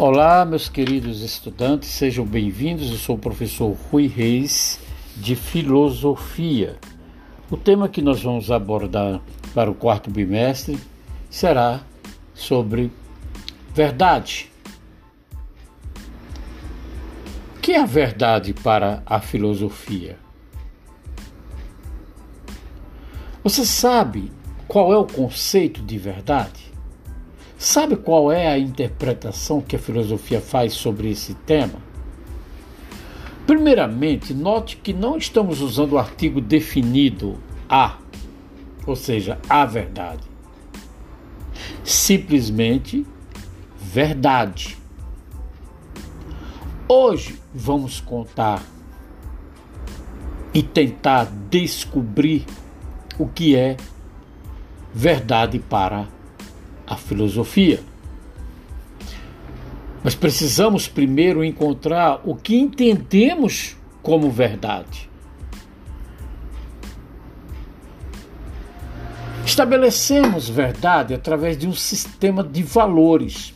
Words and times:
Olá, 0.00 0.44
meus 0.44 0.68
queridos 0.68 1.22
estudantes, 1.22 1.88
sejam 1.88 2.24
bem-vindos. 2.24 2.88
Eu 2.88 2.96
sou 2.96 3.16
o 3.16 3.18
professor 3.18 3.76
Rui 3.90 4.06
Reis, 4.06 4.78
de 5.16 5.34
Filosofia. 5.34 6.78
O 7.50 7.56
tema 7.56 7.88
que 7.88 8.00
nós 8.00 8.22
vamos 8.22 8.48
abordar 8.48 9.20
para 9.52 9.68
o 9.68 9.74
quarto 9.74 10.08
bimestre 10.08 10.78
será 11.28 11.80
sobre 12.32 12.92
verdade. 13.74 14.52
O 17.56 17.60
que 17.60 17.72
é 17.72 17.80
a 17.80 17.84
verdade 17.84 18.54
para 18.54 19.02
a 19.04 19.20
filosofia? 19.20 20.16
Você 23.42 23.66
sabe 23.66 24.30
qual 24.68 24.92
é 24.92 24.96
o 24.96 25.04
conceito 25.04 25.82
de 25.82 25.98
verdade? 25.98 26.67
Sabe 27.58 27.96
qual 27.96 28.30
é 28.30 28.46
a 28.46 28.56
interpretação 28.56 29.60
que 29.60 29.74
a 29.74 29.80
filosofia 29.80 30.40
faz 30.40 30.74
sobre 30.74 31.10
esse 31.10 31.34
tema? 31.34 31.80
Primeiramente, 33.48 34.32
note 34.32 34.76
que 34.76 34.92
não 34.92 35.18
estamos 35.18 35.60
usando 35.60 35.94
o 35.94 35.98
artigo 35.98 36.40
definido 36.40 37.36
a, 37.68 37.98
ou 38.86 38.94
seja, 38.94 39.40
a 39.48 39.64
verdade. 39.64 40.22
Simplesmente 41.82 43.04
verdade. 43.76 44.78
Hoje 46.86 47.40
vamos 47.52 48.00
contar 48.00 48.62
e 50.54 50.62
tentar 50.62 51.24
descobrir 51.50 52.46
o 53.18 53.26
que 53.26 53.56
é 53.56 53.76
verdade 54.94 55.58
para 55.58 56.17
a 56.88 56.96
filosofia. 56.96 57.80
Mas 60.02 60.14
precisamos 60.14 60.88
primeiro 60.88 61.44
encontrar 61.44 62.20
o 62.24 62.34
que 62.34 62.56
entendemos 62.56 63.76
como 64.02 64.30
verdade. 64.30 65.08
Estabelecemos 69.44 70.48
verdade 70.48 71.14
através 71.14 71.58
de 71.58 71.66
um 71.66 71.72
sistema 71.72 72.44
de 72.44 72.62
valores. 72.62 73.54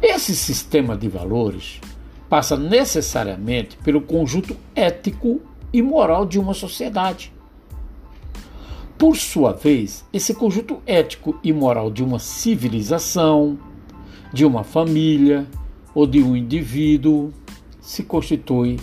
Esse 0.00 0.36
sistema 0.36 0.96
de 0.96 1.08
valores 1.08 1.80
passa 2.28 2.56
necessariamente 2.56 3.76
pelo 3.78 4.00
conjunto 4.00 4.56
ético 4.74 5.40
e 5.72 5.82
moral 5.82 6.24
de 6.26 6.38
uma 6.38 6.54
sociedade. 6.54 7.33
Por 8.96 9.16
sua 9.16 9.52
vez, 9.52 10.04
esse 10.12 10.32
conjunto 10.32 10.80
ético 10.86 11.38
e 11.42 11.52
moral 11.52 11.90
de 11.90 12.02
uma 12.02 12.18
civilização, 12.18 13.58
de 14.32 14.44
uma 14.44 14.62
família 14.62 15.46
ou 15.94 16.06
de 16.06 16.22
um 16.22 16.36
indivíduo 16.36 17.32
se 17.80 18.02
constitui 18.02 18.78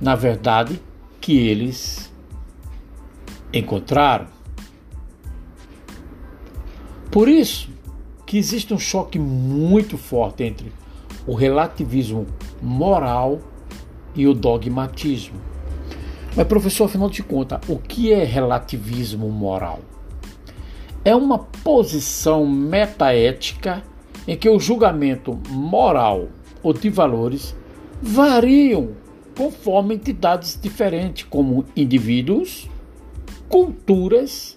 na 0.00 0.14
verdade 0.14 0.80
que 1.20 1.36
eles 1.36 2.12
encontraram. 3.52 4.26
Por 7.10 7.28
isso 7.28 7.70
que 8.26 8.38
existe 8.38 8.72
um 8.72 8.78
choque 8.78 9.18
muito 9.18 9.98
forte 9.98 10.42
entre 10.42 10.72
o 11.26 11.34
relativismo 11.34 12.26
moral 12.60 13.38
e 14.14 14.26
o 14.26 14.34
dogmatismo. 14.34 15.51
Mas, 16.34 16.46
professor, 16.46 16.84
afinal 16.84 17.10
de 17.10 17.22
contas, 17.22 17.60
o 17.68 17.76
que 17.76 18.12
é 18.12 18.24
relativismo 18.24 19.28
moral? 19.28 19.80
É 21.04 21.14
uma 21.14 21.38
posição 21.38 22.46
metaética 22.46 23.82
em 24.26 24.36
que 24.36 24.48
o 24.48 24.58
julgamento 24.58 25.38
moral 25.50 26.28
ou 26.62 26.72
de 26.72 26.88
valores 26.88 27.54
variam 28.00 28.90
conforme 29.36 29.94
entidades 29.94 30.58
diferentes, 30.60 31.26
como 31.28 31.64
indivíduos, 31.76 32.68
culturas 33.48 34.56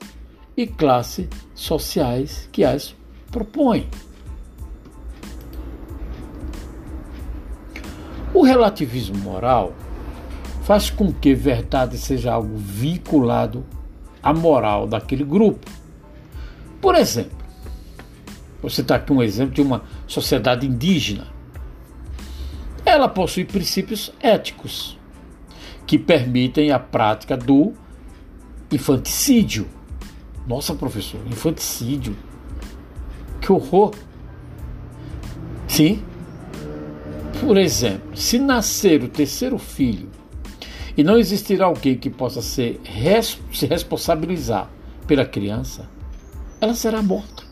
e 0.56 0.66
classes 0.66 1.28
sociais 1.54 2.48
que 2.52 2.64
as 2.64 2.96
propõem. 3.32 3.88
O 8.34 8.44
relativismo 8.44 9.18
moral 9.18 9.74
faz 10.66 10.90
com 10.90 11.14
que 11.14 11.36
verdade 11.36 11.96
seja 11.96 12.34
algo 12.34 12.58
vinculado 12.58 13.64
à 14.22 14.34
moral 14.34 14.88
daquele 14.88 15.24
grupo. 15.24 15.70
Por 16.82 16.96
exemplo, 16.96 17.38
você 18.64 18.82
está 18.82 18.96
aqui 18.96 19.14
um 19.14 19.22
exemplo 19.22 19.54
de 19.54 19.62
uma 19.62 19.84
sociedade 20.08 20.66
indígena. 20.66 21.28
Ela 22.84 23.08
possui 23.08 23.46
princípios 23.46 24.12
éticos 24.20 24.98
que 25.86 26.00
permitem 26.00 26.72
a 26.72 26.80
prática 26.80 27.38
do 27.38 27.74
infanticídio. 28.72 29.68
Nossa, 30.48 30.74
professor, 30.74 31.22
infanticídio. 31.28 32.18
Que 33.40 33.52
horror! 33.52 33.94
Sim. 35.68 36.04
Por 37.40 37.56
exemplo, 37.56 38.18
se 38.18 38.40
nascer 38.40 39.04
o 39.04 39.08
terceiro 39.08 39.60
filho 39.60 40.15
e 40.98 41.04
não 41.04 41.18
existirá 41.18 41.66
alguém 41.66 41.98
que 41.98 42.10
possa 42.10 42.42
ser, 42.42 42.80
se 43.52 43.66
responsabilizar 43.66 44.70
pela 45.06 45.26
criança, 45.26 45.90
ela 46.62 46.74
será 46.74 47.02
morta. 47.02 47.44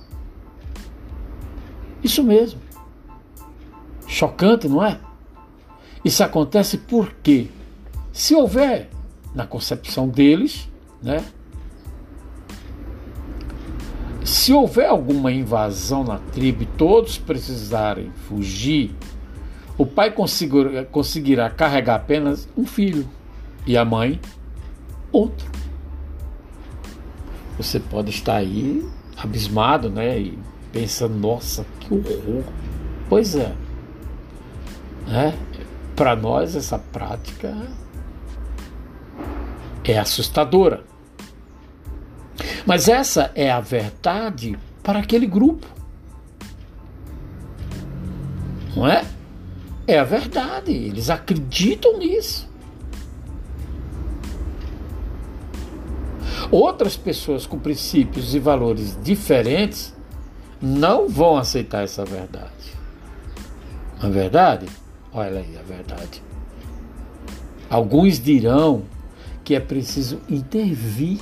Isso 2.04 2.24
mesmo. 2.24 2.60
Chocante, 4.08 4.68
não 4.68 4.84
é? 4.84 5.00
Isso 6.04 6.24
acontece 6.24 6.78
porque, 6.78 7.50
se 8.12 8.36
houver, 8.36 8.90
na 9.34 9.46
concepção 9.46 10.08
deles, 10.08 10.70
né? 11.02 11.24
Se 14.24 14.54
houver 14.54 14.88
alguma 14.88 15.32
invasão 15.32 16.04
na 16.04 16.18
tribo 16.18 16.64
e 16.64 16.66
todos 16.66 17.18
precisarem 17.18 18.12
fugir, 18.28 18.96
o 19.78 19.86
pai 19.86 20.14
conseguirá 20.92 21.50
carregar 21.50 21.96
apenas 21.96 22.48
um 22.56 22.66
filho 22.66 23.08
e 23.66 23.78
a 23.78 23.86
mãe 23.86 24.20
outro. 25.12 25.50
Você 27.58 27.80
pode 27.80 28.10
estar 28.10 28.38
aí 28.38 28.86
abismado, 29.16 29.90
né? 29.90 30.20
E 30.20 30.40
pensando, 30.72 31.16
nossa, 31.16 31.66
que 31.80 31.94
horror. 31.94 32.44
Pois 33.08 33.36
é. 33.36 33.54
Né? 35.08 35.38
Para 35.96 36.16
nós, 36.16 36.56
essa 36.56 36.80
prática 36.80 37.56
é 39.84 40.00
assustadora. 40.00 40.84
Mas 42.66 42.88
essa 42.88 43.32
é 43.36 43.52
a 43.52 43.60
verdade 43.60 44.58
para 44.82 45.00
aquele 45.00 45.28
grupo. 45.28 45.68
Não 48.76 48.88
é? 48.88 49.06
É 49.86 50.00
a 50.00 50.04
verdade. 50.04 50.72
Eles 50.72 51.10
acreditam 51.10 52.00
nisso. 52.00 52.50
Outras 56.54 56.96
pessoas 56.96 57.48
com 57.48 57.58
princípios 57.58 58.36
e 58.36 58.40
valores 58.40 58.96
diferentes 59.02 59.92
não 60.62 61.10
vão 61.10 61.36
aceitar 61.36 61.84
essa 61.84 62.06
verdade. 62.06 62.78
Não 64.00 64.10
é 64.10 64.12
verdade? 64.12 64.68
Olha 65.12 65.40
aí 65.40 65.58
a 65.58 65.64
verdade. 65.64 66.22
Alguns 67.68 68.20
dirão 68.20 68.84
que 69.44 69.56
é 69.56 69.60
preciso 69.60 70.22
intervir. 70.30 71.20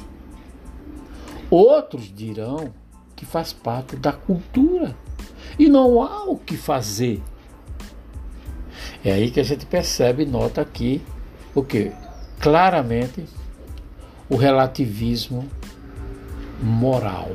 Outros 1.49 2.13
dirão 2.13 2.73
que 3.15 3.25
faz 3.25 3.53
parte 3.53 3.95
da 3.95 4.11
cultura 4.11 4.97
e 5.57 5.69
não 5.69 6.03
há 6.03 6.25
o 6.25 6.35
que 6.35 6.57
fazer. 6.57 7.23
É 9.01 9.13
aí 9.13 9.31
que 9.31 9.39
a 9.39 9.43
gente 9.43 9.65
percebe, 9.65 10.25
nota 10.25 10.59
aqui 10.59 11.01
o 11.55 11.63
que 11.63 11.89
claramente 12.37 13.23
o 14.31 14.35
relativismo 14.37 15.47
moral. 16.63 17.33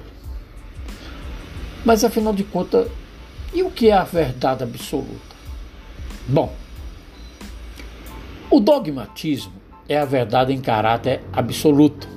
Mas 1.84 2.02
afinal 2.02 2.32
de 2.32 2.42
contas, 2.42 2.88
e 3.52 3.62
o 3.62 3.70
que 3.70 3.90
é 3.90 3.92
a 3.92 4.02
verdade 4.02 4.62
absoluta? 4.62 5.36
Bom, 6.26 6.56
o 8.50 8.58
dogmatismo 8.58 9.52
é 9.86 9.98
a 9.98 10.06
verdade 10.06 10.54
em 10.54 10.60
caráter 10.60 11.20
absoluto. 11.34 12.08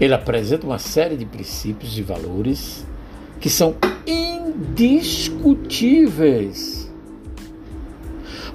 Ele 0.00 0.14
apresenta 0.14 0.66
uma 0.66 0.80
série 0.80 1.16
de 1.16 1.24
princípios 1.24 1.96
e 1.96 2.02
valores 2.02 2.84
que 3.40 3.48
são 3.48 3.76
indiscutíveis. 4.04 6.90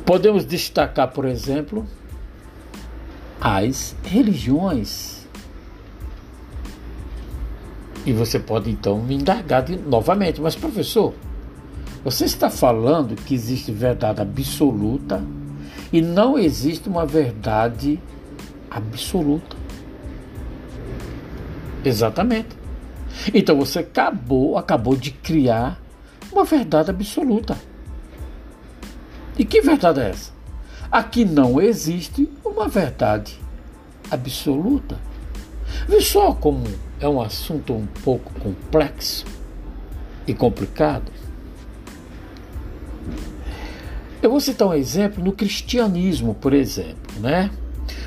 Podemos 0.06 0.46
destacar, 0.46 1.14
por 1.14 1.24
exemplo, 1.24 1.88
as 3.44 3.94
religiões. 4.06 5.28
E 8.06 8.14
você 8.14 8.40
pode 8.40 8.72
então 8.72 9.00
me 9.00 9.16
indagar 9.16 9.64
de, 9.64 9.76
novamente, 9.76 10.40
mas 10.40 10.56
professor, 10.56 11.14
Você 12.06 12.26
está 12.26 12.50
falando 12.50 13.16
que 13.16 13.34
existe 13.34 13.72
verdade 13.72 14.22
absoluta 14.22 15.24
e 15.92 16.02
não 16.02 16.38
existe 16.38 16.90
uma 16.90 17.06
verdade 17.06 17.98
absoluta. 18.70 19.56
Exatamente. 21.86 22.50
Então 23.34 23.56
você 23.56 23.80
acabou, 23.80 24.58
acabou 24.58 24.98
de 24.98 25.12
criar 25.12 25.82
uma 26.30 26.44
verdade 26.44 26.90
absoluta. 26.90 27.58
E 29.38 29.46
que 29.46 29.62
verdade 29.62 30.02
é 30.02 30.10
essa? 30.10 30.33
Aqui 30.94 31.26
não 31.26 31.60
existe 31.60 32.30
uma 32.46 32.68
verdade 32.68 33.40
absoluta. 34.12 35.00
Vê 35.88 36.00
só 36.00 36.34
como 36.34 36.68
é 37.00 37.10
um 37.10 37.20
assunto 37.20 37.74
um 37.74 37.88
pouco 38.04 38.32
complexo 38.40 39.26
e 40.28 40.36
complicado. 40.36 41.12
Eu 44.22 44.30
vou 44.30 44.40
citar 44.40 44.68
um 44.68 44.74
exemplo 44.76 45.24
no 45.24 45.32
cristianismo, 45.32 46.36
por 46.36 46.54
exemplo, 46.54 47.20
né? 47.20 47.50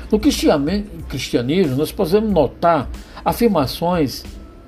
No 0.09 0.17
cristianismo, 0.17 1.75
nós 1.75 1.91
podemos 1.91 2.31
notar 2.31 2.89
afirmações 3.25 4.23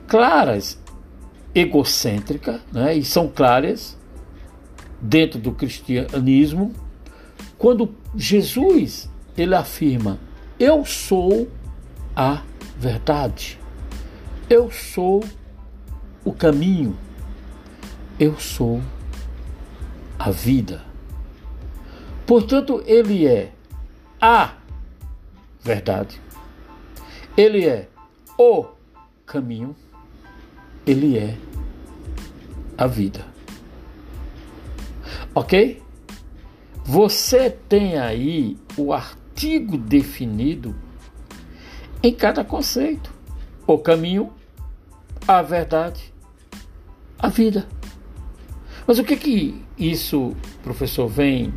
claras, 0.09 0.77
egocêntricas, 1.55 2.59
né? 2.69 2.97
e 2.97 3.05
são 3.05 3.29
claras 3.29 3.97
dentro 4.99 5.39
do 5.39 5.53
cristianismo, 5.53 6.73
quando 7.57 7.87
Jesus 8.15 9.09
ele 9.37 9.55
afirma: 9.55 10.19
Eu 10.59 10.85
sou 10.85 11.49
a 12.15 12.41
verdade, 12.77 13.59
eu 14.49 14.71
sou 14.71 15.23
o 16.23 16.33
caminho, 16.33 16.97
eu 18.19 18.39
sou 18.39 18.81
a 20.17 20.31
vida. 20.31 20.83
Portanto, 22.25 22.83
ele 22.85 23.25
é 23.27 23.51
a 24.21 24.53
verdade, 25.61 26.21
ele 27.37 27.65
é 27.65 27.87
o 28.37 28.65
caminho, 29.25 29.75
ele 30.85 31.17
é 31.17 31.37
a 32.77 32.87
vida. 32.87 33.25
Ok? 35.33 35.81
Você 36.89 37.51
tem 37.51 37.99
aí 37.99 38.57
o 38.75 38.91
artigo 38.91 39.77
definido 39.77 40.73
em 42.01 42.11
cada 42.11 42.43
conceito: 42.43 43.13
o 43.67 43.77
caminho, 43.77 44.33
a 45.27 45.39
verdade, 45.43 46.11
a 47.19 47.29
vida. 47.29 47.67
Mas 48.87 48.97
o 48.97 49.03
que 49.03 49.15
que 49.17 49.63
isso, 49.77 50.35
professor, 50.63 51.07
vem 51.07 51.53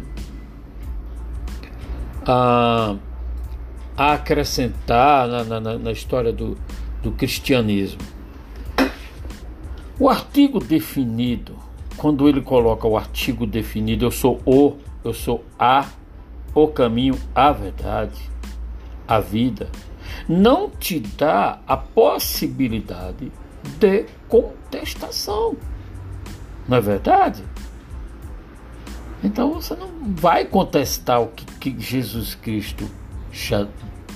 a, 2.27 2.95
a 3.97 4.13
acrescentar 4.13 5.27
na, 5.27 5.45
na, 5.59 5.79
na 5.79 5.93
história 5.93 6.31
do, 6.31 6.59
do 7.03 7.11
cristianismo. 7.11 8.03
O 9.99 10.11
artigo 10.11 10.59
definido, 10.59 11.57
quando 11.97 12.29
ele 12.29 12.43
coloca 12.43 12.87
o 12.87 12.99
artigo 12.99 13.47
definido, 13.47 14.05
eu 14.05 14.11
sou 14.11 14.39
o, 14.45 14.77
eu 15.05 15.13
sou 15.13 15.45
a, 15.59 15.87
o 16.55 16.69
caminho, 16.69 17.19
a 17.35 17.53
verdade, 17.53 18.31
a 19.07 19.21
vida, 19.21 19.69
não 20.29 20.71
te 20.71 21.01
dá 21.01 21.61
a 21.67 21.77
possibilidade 21.77 23.33
de 23.79 24.07
contestação. 24.29 25.57
Não 26.69 26.77
é 26.77 26.81
verdade? 26.81 27.43
Então 29.23 29.53
você 29.55 29.75
não 29.75 29.89
vai 30.15 30.45
contestar 30.45 31.21
o 31.21 31.29
que, 31.29 31.45
que 31.45 31.81
Jesus 31.81 32.35
Cristo 32.35 32.89
já 33.31 33.67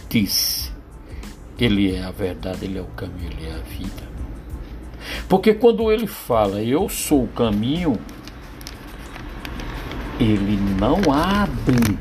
disse. 0.09 0.73
Ele 1.59 1.94
é 1.94 2.05
a 2.05 2.11
verdade, 2.11 2.65
ele 2.65 2.79
é 2.79 2.83
o 2.83 2.87
caminho, 2.87 3.31
ele 3.31 3.49
é 3.49 3.55
a 3.55 3.59
vida. 3.59 4.06
Porque 5.29 5.55
quando 5.55 5.91
ele 5.91 6.06
fala, 6.06 6.61
eu 6.61 6.88
sou 6.88 7.25
o 7.25 7.29
caminho, 7.29 7.99
ele 10.19 10.57
não 10.79 11.13
abre 11.13 11.99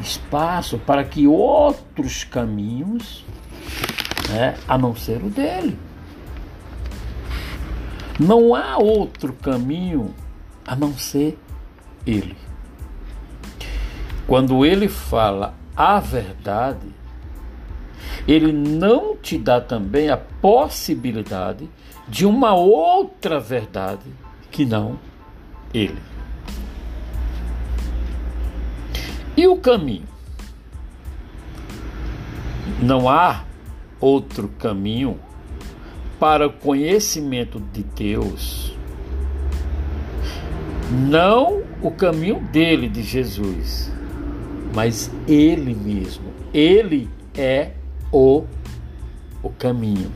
espaço 0.00 0.78
para 0.78 1.04
que 1.04 1.26
outros 1.26 2.24
caminhos, 2.24 3.24
né, 4.28 4.54
a 4.66 4.78
não 4.78 4.94
ser 4.94 5.22
o 5.22 5.28
dele. 5.28 5.76
Não 8.18 8.54
há 8.54 8.78
outro 8.78 9.32
caminho 9.32 10.14
a 10.66 10.76
não 10.76 10.92
ser 10.92 11.38
ele. 12.06 12.36
Quando 14.26 14.64
ele 14.64 14.88
fala 14.88 15.54
a 15.76 15.98
verdade, 15.98 16.86
ele 18.26 18.52
não 18.52 19.16
te 19.16 19.38
dá 19.38 19.60
também 19.60 20.10
a 20.10 20.16
possibilidade 20.16 21.68
de 22.06 22.26
uma 22.26 22.54
outra 22.54 23.40
verdade 23.40 24.04
que 24.50 24.64
não 24.64 24.98
ele. 25.72 26.17
E 29.38 29.46
o 29.46 29.56
caminho? 29.56 30.02
Não 32.82 33.08
há 33.08 33.44
outro 34.00 34.48
caminho 34.58 35.16
para 36.18 36.48
o 36.48 36.52
conhecimento 36.52 37.60
de 37.72 37.84
Deus 37.84 38.76
não 40.90 41.62
o 41.80 41.90
caminho 41.92 42.40
dele, 42.50 42.88
de 42.88 43.00
Jesus, 43.00 43.92
mas 44.74 45.08
ele 45.28 45.72
mesmo. 45.72 46.32
Ele 46.52 47.08
é 47.36 47.74
o, 48.10 48.44
o 49.40 49.50
caminho. 49.50 50.10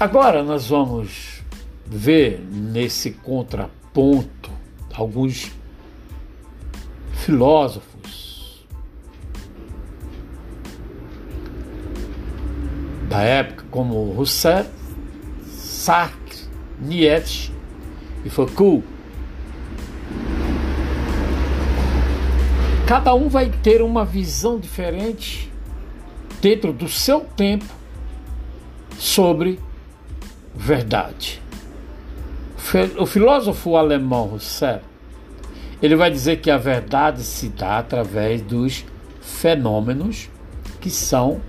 Agora 0.00 0.42
nós 0.42 0.66
vamos 0.66 1.44
ver 1.86 2.44
nesse 2.50 3.12
contraponto 3.12 3.81
alguns 4.94 5.52
filósofos 7.12 8.66
da 13.08 13.20
época, 13.22 13.64
como 13.70 14.12
Rousseau, 14.12 14.64
Sartre, 15.46 16.48
Nietzsche 16.80 17.52
e 18.24 18.30
Foucault. 18.30 18.82
Cada 22.86 23.14
um 23.14 23.28
vai 23.28 23.50
ter 23.50 23.82
uma 23.82 24.04
visão 24.04 24.58
diferente 24.58 25.52
dentro 26.40 26.72
do 26.72 26.88
seu 26.88 27.20
tempo 27.20 27.66
sobre 28.98 29.60
verdade. 30.54 31.41
O 32.98 33.04
filósofo 33.04 33.76
alemão 33.76 34.32
Husserl, 34.32 34.80
ele 35.82 35.94
vai 35.94 36.10
dizer 36.10 36.40
que 36.40 36.50
a 36.50 36.56
verdade 36.56 37.22
se 37.22 37.48
dá 37.50 37.78
através 37.78 38.40
dos 38.40 38.84
fenômenos 39.20 40.30
que 40.80 40.88
são 40.88 41.42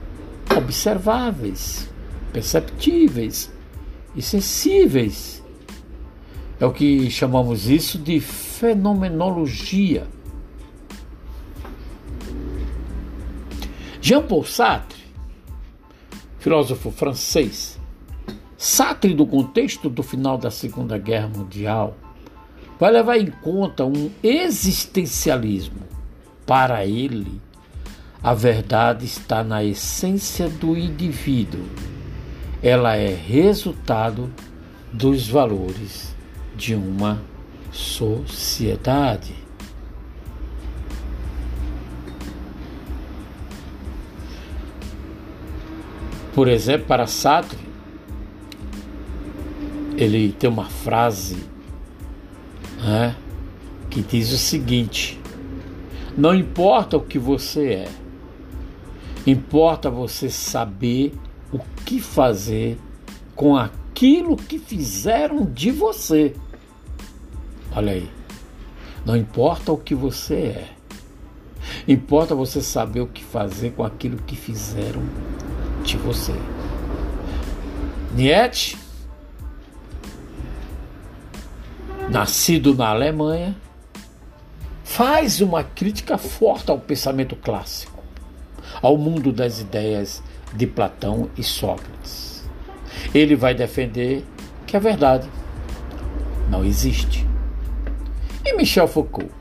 observáveis, 0.55 1.89
perceptíveis, 2.33 3.53
e 4.15 4.21
sensíveis. 4.21 5.43
É 6.59 6.65
o 6.65 6.71
que 6.71 7.09
chamamos 7.09 7.69
isso 7.69 7.97
de 7.97 8.19
fenomenologia. 8.19 10.07
Jean-Paul 14.01 14.43
Sartre, 14.43 15.03
filósofo 16.39 16.91
francês, 16.91 17.79
Sartre, 18.65 19.13
do 19.13 19.25
contexto 19.25 19.89
do 19.89 20.01
final 20.01 20.37
da 20.37 20.49
Segunda 20.49 20.97
Guerra 20.97 21.27
Mundial, 21.27 21.97
vai 22.79 22.91
levar 22.91 23.17
em 23.17 23.29
conta 23.29 23.85
um 23.85 24.09
existencialismo. 24.23 25.81
Para 26.45 26.85
ele, 26.85 27.41
a 28.21 28.33
verdade 28.33 29.05
está 29.05 29.43
na 29.43 29.63
essência 29.63 30.47
do 30.47 30.77
indivíduo 30.77 31.65
ela 32.63 32.95
é 32.95 33.13
resultado 33.13 34.31
dos 34.93 35.27
valores 35.27 36.15
de 36.55 36.73
uma 36.73 37.21
sociedade. 37.73 39.35
Por 46.33 46.47
exemplo, 46.47 46.87
para 46.87 47.05
Sartre, 47.05 47.72
ele 49.97 50.31
tem 50.33 50.49
uma 50.49 50.65
frase 50.65 51.37
né, 52.81 53.15
que 53.89 54.01
diz 54.01 54.31
o 54.31 54.37
seguinte: 54.37 55.19
Não 56.17 56.33
importa 56.33 56.97
o 56.97 57.01
que 57.01 57.19
você 57.19 57.73
é, 57.73 57.91
importa 59.25 59.89
você 59.89 60.29
saber 60.29 61.13
o 61.51 61.59
que 61.85 62.01
fazer 62.01 62.77
com 63.35 63.55
aquilo 63.55 64.35
que 64.35 64.57
fizeram 64.59 65.45
de 65.45 65.71
você. 65.71 66.35
Olha 67.75 67.93
aí. 67.93 68.09
Não 69.05 69.17
importa 69.17 69.71
o 69.71 69.77
que 69.77 69.93
você 69.93 70.35
é. 70.35 70.69
Importa 71.87 72.33
você 72.33 72.61
saber 72.61 73.01
o 73.01 73.07
que 73.07 73.23
fazer 73.23 73.71
com 73.71 73.83
aquilo 73.83 74.17
que 74.17 74.35
fizeram 74.35 75.01
de 75.83 75.97
você. 75.97 76.33
Nietzsche, 78.15 78.77
nascido 82.09 82.75
na 82.75 82.89
Alemanha, 82.89 83.55
faz 84.83 85.41
uma 85.41 85.63
crítica 85.63 86.17
forte 86.17 86.69
ao 86.69 86.79
pensamento 86.79 87.35
clássico, 87.35 88.03
ao 88.81 88.97
mundo 88.97 89.31
das 89.31 89.59
ideias 89.59 90.21
de 90.53 90.67
Platão 90.67 91.29
e 91.37 91.43
Sócrates. 91.43 92.47
Ele 93.13 93.35
vai 93.35 93.55
defender 93.55 94.23
que 94.67 94.77
a 94.77 94.79
verdade 94.79 95.27
não 96.49 96.63
existe. 96.63 97.27
E 98.45 98.53
Michel 98.55 98.87
Foucault? 98.87 99.31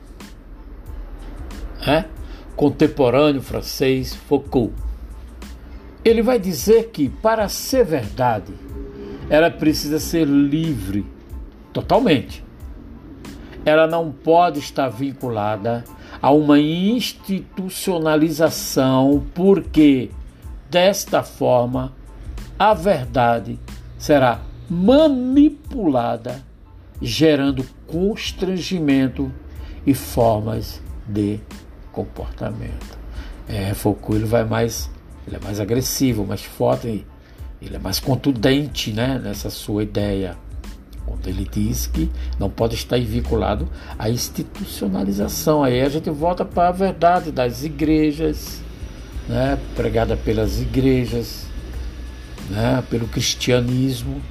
É? 1.85 2.05
Contemporâneo 2.55 3.41
francês 3.41 4.15
Foucault. 4.15 4.73
Ele 6.03 6.21
vai 6.21 6.39
dizer 6.39 6.89
que 6.89 7.09
para 7.09 7.47
ser 7.47 7.85
verdade, 7.85 8.53
ela 9.29 9.49
precisa 9.49 9.99
ser 9.99 10.25
livre 10.25 11.05
totalmente. 11.71 12.43
Ela 13.65 13.87
não 13.87 14.11
pode 14.11 14.59
estar 14.59 14.89
vinculada 14.89 15.85
a 16.21 16.29
uma 16.31 16.59
institucionalização, 16.59 19.25
porque 19.33 20.11
desta 20.69 21.23
forma 21.23 21.93
a 22.57 22.73
verdade 22.73 23.59
será 23.97 24.39
manipulada 24.69 26.41
gerando 27.01 27.65
constrangimento 27.87 29.31
e 29.85 29.93
formas 29.93 30.81
de 31.07 31.39
comportamento. 31.91 32.97
É, 33.47 33.73
Foucault 33.73 34.25
vai 34.25 34.45
mais, 34.45 34.89
ele 35.27 35.35
é 35.35 35.39
mais 35.39 35.59
agressivo, 35.59 36.25
mais 36.25 36.43
forte, 36.43 37.05
ele 37.61 37.75
é 37.75 37.79
mais 37.79 37.99
contundente, 37.99 38.91
né, 38.91 39.19
nessa 39.21 39.49
sua 39.49 39.83
ideia. 39.83 40.37
Quando 41.05 41.27
ele 41.27 41.47
diz 41.49 41.87
que 41.87 42.09
não 42.39 42.49
pode 42.49 42.75
estar 42.75 42.99
vinculado 42.99 43.67
à 43.97 44.09
institucionalização. 44.09 45.63
Aí 45.63 45.81
a 45.81 45.89
gente 45.89 46.09
volta 46.09 46.45
para 46.45 46.69
a 46.69 46.71
verdade 46.71 47.31
das 47.31 47.63
igrejas, 47.63 48.61
né, 49.27 49.57
pregada 49.75 50.15
pelas 50.15 50.61
igrejas, 50.61 51.45
né, 52.49 52.83
pelo 52.89 53.07
cristianismo 53.07 54.21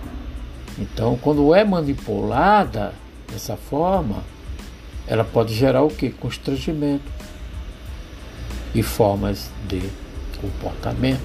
então, 0.79 1.19
quando 1.21 1.55
é 1.55 1.65
manipulada 1.65 2.93
dessa 3.31 3.57
forma, 3.57 4.23
ela 5.07 5.25
pode 5.25 5.55
gerar 5.55 5.83
o 5.83 5.89
que? 5.89 6.11
Constrangimento 6.11 7.05
e 8.75 8.83
formas 8.83 9.51
de 9.69 9.83
comportamento. 10.41 11.21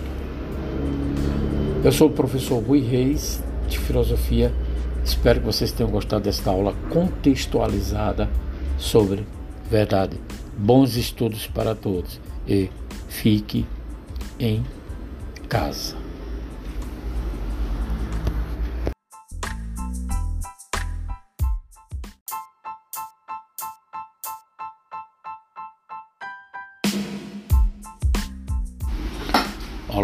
Eu 1.83 1.91
sou 1.91 2.09
o 2.09 2.11
professor 2.11 2.61
Rui 2.61 2.81
Reis, 2.81 3.41
de 3.69 3.79
Filosofia. 3.79 4.53
Espero 5.07 5.39
que 5.39 5.45
vocês 5.45 5.71
tenham 5.71 5.89
gostado 5.89 6.25
desta 6.25 6.51
aula 6.51 6.75
contextualizada 6.89 8.29
sobre 8.77 9.25
verdade. 9.71 10.19
Bons 10.57 10.97
estudos 10.97 11.47
para 11.47 11.73
todos 11.73 12.19
e 12.45 12.69
fique 13.07 13.65
em 14.37 14.65
casa. 15.47 15.95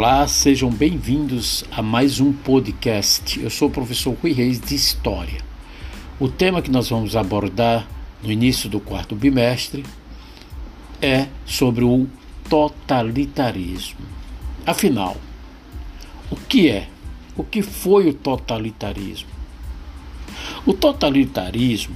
Olá, 0.06 0.28
sejam 0.28 0.70
bem-vindos 0.70 1.64
a 1.72 1.82
mais 1.82 2.20
um 2.20 2.34
podcast. 2.34 3.42
Eu 3.42 3.50
sou 3.50 3.70
o 3.70 3.72
professor 3.72 4.14
Rui 4.22 4.34
Reis 4.34 4.60
de 4.60 4.76
História. 4.76 5.40
O 6.20 6.28
tema 6.28 6.62
que 6.62 6.70
nós 6.70 6.90
vamos 6.90 7.16
abordar 7.16 7.88
no 8.22 8.30
início 8.30 8.70
do 8.70 8.82
quarto 8.82 9.16
bimestre 9.16 9.86
é 11.02 11.28
sobre 11.46 11.86
o 11.86 12.06
totalitarismo. 12.50 14.02
Afinal, 14.66 15.16
o 16.30 16.36
que 16.36 16.70
é? 16.70 16.90
O 17.38 17.42
que 17.46 17.62
foi 17.62 18.10
o 18.10 18.14
totalitarismo? 18.14 19.30
O 20.66 20.74
totalitarismo 20.74 21.96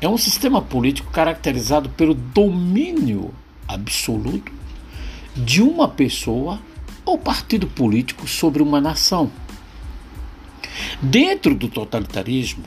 é 0.00 0.08
um 0.08 0.16
sistema 0.16 0.62
político 0.62 1.10
caracterizado 1.10 1.88
pelo 1.88 2.14
domínio 2.14 3.34
absoluto 3.66 4.52
de 5.34 5.60
uma 5.60 5.88
pessoa 5.88 6.60
ou 7.04 7.18
partido 7.18 7.66
político 7.66 8.26
sobre 8.28 8.62
uma 8.62 8.80
nação. 8.80 9.30
Dentro 11.00 11.54
do 11.54 11.68
totalitarismo, 11.68 12.64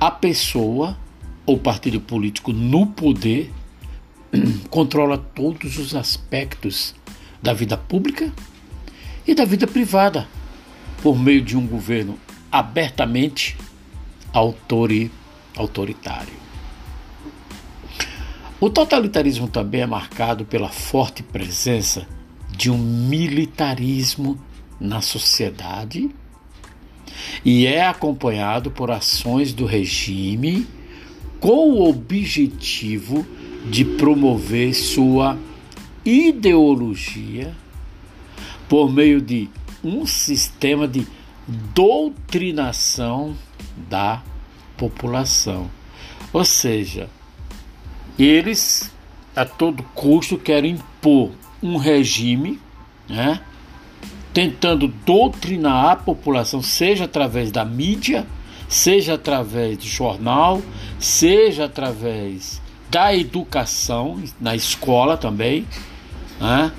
a 0.00 0.10
pessoa 0.10 0.96
ou 1.46 1.58
partido 1.58 2.00
político 2.00 2.52
no 2.52 2.86
poder 2.86 3.52
controla 4.70 5.18
todos 5.18 5.78
os 5.78 5.94
aspectos 5.94 6.94
da 7.42 7.52
vida 7.52 7.76
pública 7.76 8.32
e 9.26 9.34
da 9.34 9.44
vida 9.44 9.66
privada 9.66 10.28
por 11.02 11.18
meio 11.18 11.42
de 11.42 11.56
um 11.56 11.66
governo 11.66 12.18
abertamente 12.50 13.56
autori 14.32 15.10
autoritário. 15.56 16.32
O 18.60 18.70
totalitarismo 18.70 19.48
também 19.48 19.82
é 19.82 19.86
marcado 19.86 20.44
pela 20.44 20.68
forte 20.68 21.22
presença 21.22 22.06
de 22.56 22.70
um 22.70 22.78
militarismo 22.78 24.38
na 24.80 25.00
sociedade 25.00 26.10
e 27.44 27.66
é 27.66 27.86
acompanhado 27.86 28.70
por 28.70 28.90
ações 28.90 29.52
do 29.52 29.66
regime 29.66 30.66
com 31.40 31.72
o 31.72 31.88
objetivo 31.88 33.26
de 33.70 33.84
promover 33.84 34.74
sua 34.74 35.38
ideologia 36.04 37.54
por 38.68 38.90
meio 38.90 39.20
de 39.20 39.48
um 39.82 40.06
sistema 40.06 40.86
de 40.88 41.06
doutrinação 41.74 43.36
da 43.88 44.22
população. 44.76 45.70
Ou 46.32 46.44
seja, 46.44 47.08
eles 48.18 48.90
a 49.36 49.44
todo 49.44 49.82
custo 49.94 50.38
querem 50.38 50.74
impor 50.74 51.30
um 51.64 51.78
regime, 51.78 52.60
né, 53.08 53.40
tentando 54.34 54.86
doutrinar 54.86 55.92
a 55.92 55.96
população, 55.96 56.60
seja 56.60 57.04
através 57.04 57.50
da 57.50 57.64
mídia, 57.64 58.26
seja 58.68 59.14
através 59.14 59.78
do 59.78 59.86
jornal, 59.86 60.60
seja 60.98 61.64
através 61.64 62.60
da 62.90 63.16
educação, 63.16 64.22
na 64.38 64.54
escola 64.54 65.16
também, 65.16 65.66
né, 66.38 66.70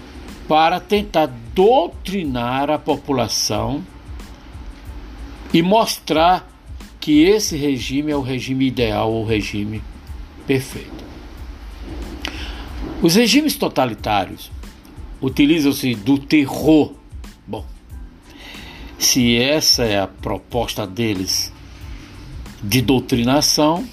para 0.48 0.80
tentar 0.80 1.32
doutrinar 1.56 2.70
a 2.70 2.78
população 2.78 3.84
e 5.52 5.64
mostrar 5.64 6.48
que 7.00 7.24
esse 7.24 7.58
regime 7.58 8.12
é 8.12 8.16
o 8.16 8.22
regime 8.22 8.68
ideal, 8.68 9.12
o 9.12 9.26
regime 9.26 9.82
perfeito. 10.46 11.04
Os 13.02 13.16
regimes 13.16 13.56
totalitários 13.56 14.52
utilizam-se 15.26 15.96
do 15.96 16.20
terror. 16.20 16.94
Bom, 17.48 17.66
se 19.00 19.36
essa 19.36 19.84
é 19.84 20.00
a 20.00 20.06
proposta 20.06 20.86
deles 20.86 21.52
de 22.62 22.80
doutrinação, 22.80 23.88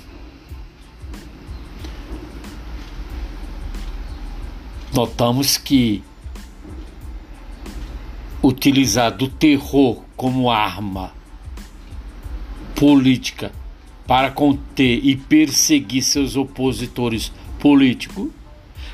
notamos 4.92 5.56
que 5.56 6.04
utilizar 8.42 9.16
do 9.16 9.26
terror 9.26 10.02
como 10.14 10.50
arma 10.50 11.14
política 12.74 13.50
para 14.06 14.30
conter 14.30 15.00
e 15.02 15.16
perseguir 15.16 16.02
seus 16.02 16.36
opositores 16.36 17.32
políticos 17.58 18.28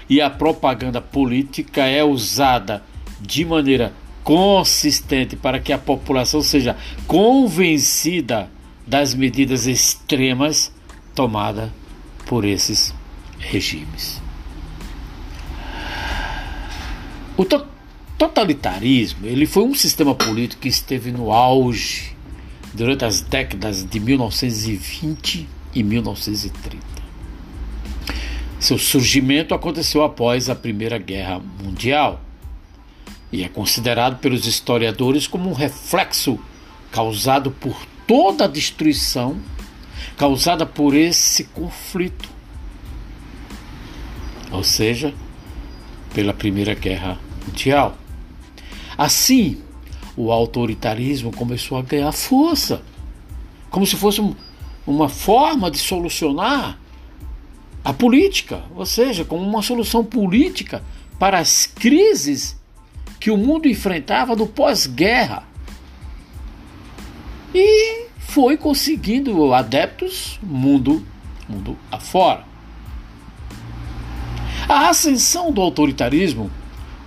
e 0.08 0.20
a 0.20 0.30
propaganda 0.30 1.00
política 1.00 1.84
é 1.84 2.02
usada 2.02 2.82
de 3.20 3.44
maneira 3.44 3.92
consistente 4.24 5.36
para 5.36 5.58
que 5.58 5.72
a 5.72 5.78
população 5.78 6.42
seja 6.42 6.76
convencida 7.06 8.50
das 8.86 9.14
medidas 9.14 9.66
extremas 9.66 10.72
tomadas 11.14 11.70
por 12.26 12.44
esses 12.44 12.94
regimes. 13.38 14.20
O 17.36 17.44
totalitarismo 18.18 19.26
ele 19.26 19.46
foi 19.46 19.62
um 19.62 19.74
sistema 19.74 20.14
político 20.14 20.62
que 20.62 20.68
esteve 20.68 21.12
no 21.12 21.30
auge 21.32 22.16
durante 22.74 23.04
as 23.04 23.20
décadas 23.20 23.84
de 23.84 24.00
1920 24.00 25.48
e 25.74 25.82
1930. 25.82 26.97
Seu 28.60 28.76
surgimento 28.76 29.54
aconteceu 29.54 30.02
após 30.02 30.50
a 30.50 30.54
Primeira 30.54 30.98
Guerra 30.98 31.40
Mundial 31.62 32.20
e 33.30 33.44
é 33.44 33.48
considerado 33.48 34.18
pelos 34.18 34.46
historiadores 34.46 35.26
como 35.26 35.48
um 35.48 35.52
reflexo 35.52 36.38
causado 36.90 37.50
por 37.52 37.76
toda 38.06 38.44
a 38.44 38.48
destruição 38.48 39.38
causada 40.16 40.66
por 40.66 40.94
esse 40.94 41.44
conflito, 41.44 42.28
ou 44.50 44.64
seja, 44.64 45.14
pela 46.12 46.34
Primeira 46.34 46.74
Guerra 46.74 47.18
Mundial. 47.46 47.96
Assim, 48.96 49.62
o 50.16 50.32
autoritarismo 50.32 51.30
começou 51.30 51.78
a 51.78 51.82
ganhar 51.82 52.10
força, 52.10 52.82
como 53.70 53.86
se 53.86 53.94
fosse 53.94 54.20
uma 54.84 55.08
forma 55.08 55.70
de 55.70 55.78
solucionar 55.78 56.80
a 57.88 57.92
política, 57.94 58.64
ou 58.76 58.84
seja, 58.84 59.24
como 59.24 59.42
uma 59.42 59.62
solução 59.62 60.04
política 60.04 60.84
para 61.18 61.38
as 61.38 61.64
crises 61.64 62.54
que 63.18 63.30
o 63.30 63.36
mundo 63.38 63.66
enfrentava 63.66 64.36
no 64.36 64.46
pós-guerra. 64.46 65.48
E 67.54 68.08
foi 68.18 68.58
conseguindo 68.58 69.54
adeptos 69.54 70.38
mundo, 70.42 71.02
mundo 71.48 71.78
afora. 71.90 72.44
A 74.68 74.90
ascensão 74.90 75.50
do 75.50 75.62
autoritarismo 75.62 76.50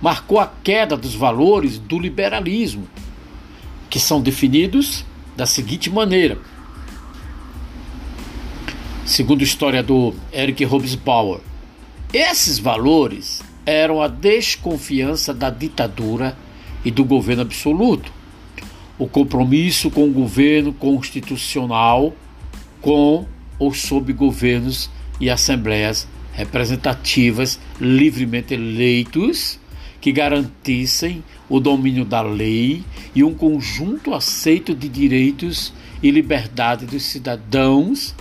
marcou 0.00 0.40
a 0.40 0.52
queda 0.64 0.96
dos 0.96 1.14
valores 1.14 1.78
do 1.78 1.96
liberalismo, 1.96 2.88
que 3.88 4.00
são 4.00 4.20
definidos 4.20 5.04
da 5.36 5.46
seguinte 5.46 5.88
maneira. 5.88 6.38
Segundo 9.04 9.40
o 9.40 9.44
historiador 9.44 10.14
Eric 10.32 10.64
Hobsbawm, 10.64 11.40
esses 12.12 12.58
valores 12.58 13.42
eram 13.66 14.00
a 14.00 14.06
desconfiança 14.06 15.34
da 15.34 15.50
ditadura 15.50 16.36
e 16.84 16.90
do 16.90 17.04
governo 17.04 17.42
absoluto, 17.42 18.12
o 18.98 19.08
compromisso 19.08 19.90
com 19.90 20.08
o 20.08 20.12
governo 20.12 20.72
constitucional, 20.72 22.14
com 22.80 23.26
ou 23.58 23.74
sob 23.74 24.12
governos 24.12 24.88
e 25.20 25.28
assembleias 25.28 26.06
representativas 26.32 27.58
livremente 27.80 28.54
eleitos 28.54 29.58
que 30.00 30.12
garantissem 30.12 31.22
o 31.48 31.60
domínio 31.60 32.04
da 32.04 32.22
lei 32.22 32.84
e 33.14 33.22
um 33.22 33.34
conjunto 33.34 34.14
aceito 34.14 34.74
de 34.74 34.88
direitos 34.88 35.72
e 36.02 36.10
liberdade 36.10 36.86
dos 36.86 37.04
cidadãos, 37.04 38.14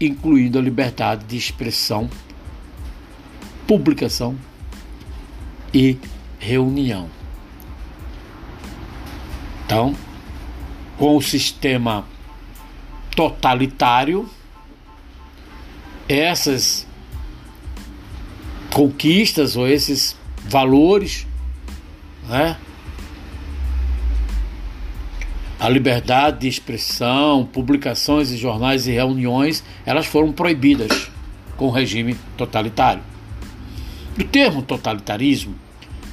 incluindo 0.00 0.58
a 0.58 0.62
liberdade 0.62 1.24
de 1.24 1.36
expressão, 1.36 2.08
publicação 3.66 4.36
e 5.72 5.98
reunião. 6.38 7.08
Então, 9.64 9.96
com 10.98 11.16
o 11.16 11.22
sistema 11.22 12.06
totalitário, 13.16 14.28
essas 16.08 16.86
conquistas 18.72 19.56
ou 19.56 19.66
esses 19.66 20.16
valores, 20.44 21.26
né? 22.28 22.58
A 25.58 25.68
liberdade 25.68 26.40
de 26.40 26.48
expressão, 26.48 27.46
publicações 27.46 28.30
em 28.30 28.36
jornais 28.36 28.86
e 28.86 28.92
reuniões, 28.92 29.62
elas 29.86 30.06
foram 30.06 30.32
proibidas 30.32 31.10
com 31.56 31.66
o 31.66 31.70
regime 31.70 32.16
totalitário. 32.36 33.02
O 34.18 34.24
termo 34.24 34.62
totalitarismo 34.62 35.54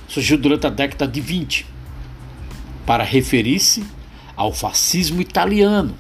surgiu 0.08 0.38
durante 0.38 0.68
a 0.68 0.70
década 0.70 1.08
de 1.08 1.22
20 1.22 1.66
para 2.86 3.04
referir-se 3.04 3.84
ao 4.36 4.52
fascismo 4.52 5.22
italiano. 5.22 5.96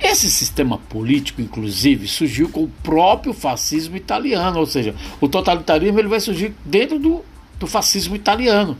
Esse 0.00 0.30
sistema 0.30 0.78
político, 0.78 1.40
inclusive, 1.40 2.08
surgiu 2.08 2.48
com 2.48 2.64
o 2.64 2.68
próprio 2.82 3.32
fascismo 3.32 3.96
italiano, 3.96 4.58
ou 4.58 4.66
seja, 4.66 4.94
o 5.20 5.28
totalitarismo 5.28 5.98
ele 5.98 6.08
vai 6.08 6.20
surgir 6.20 6.54
dentro 6.64 6.98
do, 6.98 7.24
do 7.58 7.66
fascismo 7.66 8.16
italiano. 8.16 8.76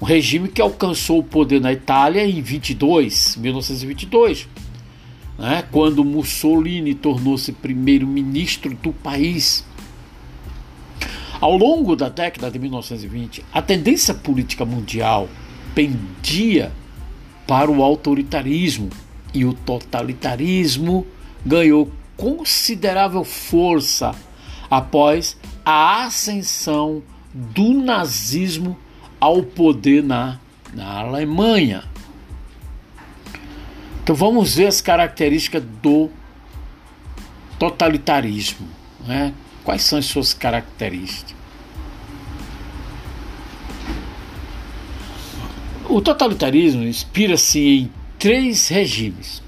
Um 0.00 0.04
regime 0.04 0.48
que 0.48 0.62
alcançou 0.62 1.18
o 1.18 1.22
poder 1.22 1.60
na 1.60 1.72
Itália 1.72 2.24
em 2.24 2.40
22, 2.40 3.36
1922, 3.36 4.48
né, 5.38 5.62
quando 5.70 6.02
Mussolini 6.02 6.94
tornou-se 6.94 7.52
primeiro-ministro 7.52 8.74
do 8.74 8.92
país. 8.92 9.62
Ao 11.38 11.56
longo 11.56 11.94
da 11.94 12.08
década 12.08 12.50
de 12.50 12.58
1920, 12.58 13.44
a 13.52 13.60
tendência 13.60 14.14
política 14.14 14.64
mundial 14.64 15.28
pendia 15.74 16.72
para 17.46 17.70
o 17.70 17.82
autoritarismo 17.82 18.88
e 19.34 19.44
o 19.44 19.52
totalitarismo 19.52 21.06
ganhou 21.44 21.90
considerável 22.16 23.24
força 23.24 24.14
após 24.70 25.36
a 25.64 26.04
ascensão 26.04 27.02
do 27.34 27.74
nazismo 27.74 28.76
ao 29.20 29.42
poder 29.42 30.02
na, 30.02 30.38
na 30.72 31.00
Alemanha. 31.00 31.84
Então 34.02 34.16
vamos 34.16 34.54
ver 34.56 34.66
as 34.66 34.80
características 34.80 35.62
do 35.82 36.08
totalitarismo. 37.58 38.66
Né? 39.06 39.34
Quais 39.62 39.82
são 39.82 39.98
as 39.98 40.06
suas 40.06 40.32
características? 40.32 41.38
O 45.88 46.00
totalitarismo 46.00 46.84
inspira-se 46.84 47.58
em 47.58 47.92
três 48.18 48.68
regimes: 48.68 49.42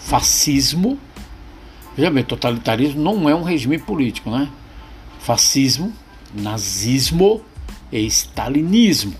fascismo. 0.00 0.98
Veja 1.96 2.10
bem, 2.10 2.24
totalitarismo 2.24 3.00
não 3.00 3.28
é 3.28 3.34
um 3.34 3.44
regime 3.44 3.78
político, 3.78 4.30
né? 4.30 4.48
Fascismo, 5.20 5.92
nazismo 6.34 7.40
e 7.98 8.06
stalinismo. 8.06 9.14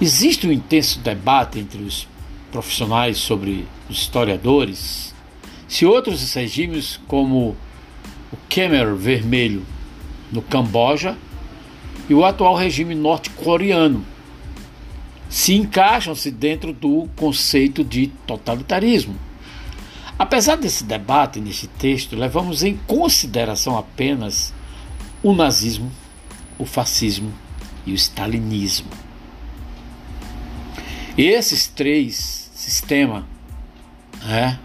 Existe 0.00 0.46
um 0.46 0.52
intenso 0.52 0.98
debate 1.00 1.58
entre 1.58 1.82
os 1.82 2.06
profissionais 2.50 3.18
sobre 3.18 3.66
os 3.88 3.98
historiadores 3.98 5.14
se 5.68 5.84
outros 5.84 6.32
regimes, 6.32 7.00
como 7.08 7.56
o 8.32 8.36
Khmer 8.48 8.94
Vermelho 8.94 9.64
no 10.30 10.40
Camboja 10.40 11.16
e 12.08 12.14
o 12.14 12.24
atual 12.24 12.54
regime 12.54 12.94
norte-coreano 12.94 14.04
se 15.28 15.54
encaixam-se 15.54 16.30
dentro 16.30 16.72
do 16.72 17.08
conceito 17.16 17.82
de 17.82 18.06
totalitarismo. 18.26 19.16
Apesar 20.18 20.56
desse 20.56 20.84
debate 20.84 21.40
neste 21.40 21.66
texto, 21.66 22.16
levamos 22.16 22.62
em 22.62 22.76
consideração 22.86 23.76
apenas 23.76 24.54
o 25.22 25.34
nazismo, 25.34 25.90
o 26.58 26.64
fascismo 26.64 27.32
e 27.84 27.92
o 27.92 27.94
stalinismo. 27.94 28.90
Esses 31.16 31.66
três 31.66 32.50
sistemas, 32.54 33.24
é, 34.28 34.56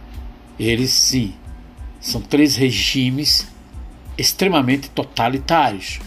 eles 0.59 0.91
sim, 0.91 1.33
são 1.99 2.21
três 2.21 2.55
regimes 2.55 3.47
extremamente 4.17 4.89
totalitários. 4.89 5.99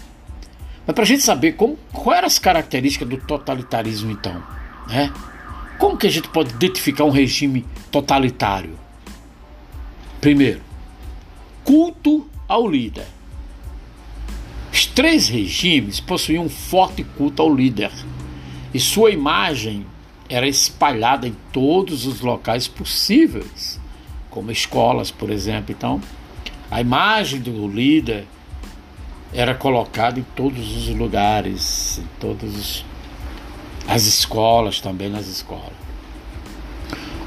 Mas 0.87 0.95
para 0.95 1.05
a 1.05 1.07
gente 1.07 1.23
saber 1.23 1.53
como, 1.53 1.79
quais 1.93 2.19
eram 2.19 2.27
as 2.27 2.39
características 2.39 3.09
do 3.09 3.17
totalitarismo, 3.17 4.11
então, 4.11 4.43
né? 4.89 5.13
Como 5.79 5.97
que 5.97 6.07
a 6.07 6.11
gente 6.11 6.29
pode 6.29 6.51
identificar 6.51 7.05
um 7.05 7.11
regime 7.11 7.65
totalitário? 7.91 8.79
Primeiro, 10.21 10.61
culto 11.65 12.29
ao 12.47 12.69
líder. 12.69 13.07
Os 14.75 14.87
três 14.87 15.29
regimes 15.29 16.01
possuíam 16.01 16.47
um 16.47 16.49
forte 16.49 17.05
culto 17.05 17.41
ao 17.41 17.55
líder 17.55 17.93
e 18.75 18.81
sua 18.81 19.13
imagem 19.13 19.87
era 20.29 20.49
espalhada 20.49 21.29
em 21.29 21.37
todos 21.53 22.07
os 22.07 22.21
locais 22.21 22.67
possíveis, 22.67 23.79
como 24.31 24.51
escolas, 24.51 25.13
por 25.13 25.31
exemplo. 25.31 25.71
Então, 25.71 26.01
a 26.73 26.81
imagem 26.81 27.41
do 27.41 27.69
líder 27.69 28.27
era 29.33 29.55
colocado 29.55 30.19
em 30.19 30.27
todos 30.35 30.77
os 30.77 30.89
lugares, 30.89 32.01
em 32.01 32.09
todas 32.19 32.85
as 33.87 34.07
escolas, 34.07 34.81
também 34.81 35.09
nas 35.09 35.29
escolas. 35.29 35.71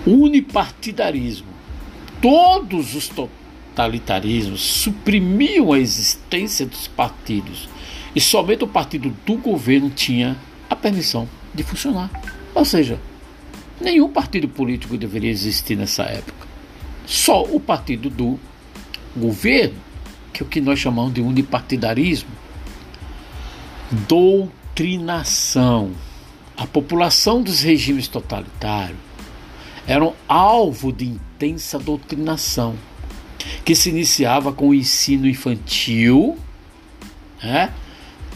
Unipartidarismo. 0.06 1.48
Todos 2.22 2.94
os 2.94 3.08
totalitarismos 3.78 4.62
suprimiam 4.62 5.72
a 5.72 5.80
existência 5.80 6.66
dos 6.66 6.88
partidos 6.88 7.70
e 8.16 8.20
somente 8.20 8.64
o 8.64 8.68
partido 8.68 9.14
do 9.26 9.36
governo 9.36 9.90
tinha 9.90 10.36
a 10.70 10.76
permissão 10.76 11.30
de 11.54 11.64
funcionar. 11.64 12.10
Ou 12.56 12.66
seja, 12.66 13.00
Nenhum 13.80 14.10
partido 14.10 14.50
político 14.50 14.98
deveria 14.98 15.30
existir 15.30 15.76
nessa 15.76 16.04
época. 16.04 16.48
Só 17.06 17.44
o 17.44 17.60
partido 17.60 18.10
do 18.10 18.40
governo, 19.16 19.78
que 20.34 20.42
é 20.42 20.46
o 20.46 20.50
que 20.50 20.60
nós 20.60 20.80
chamamos 20.80 21.14
de 21.14 21.22
unipartidarismo. 21.22 22.30
Doutrinação. 24.08 25.92
A 26.58 26.66
população 26.66 27.44
dos 27.44 27.62
regimes 27.62 28.08
totalitários 28.08 28.98
eram 29.86 30.16
alvo 30.28 30.92
de 30.92 31.06
intensa 31.06 31.78
doutrinação, 31.78 32.76
que 33.64 33.76
se 33.76 33.90
iniciava 33.90 34.52
com 34.52 34.70
o 34.70 34.74
ensino 34.74 35.28
infantil, 35.28 36.38
né? 37.42 37.74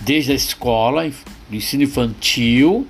desde 0.01 0.31
a 0.31 0.35
escola, 0.35 1.09
ensino 1.51 1.83
infantil, 1.83 2.87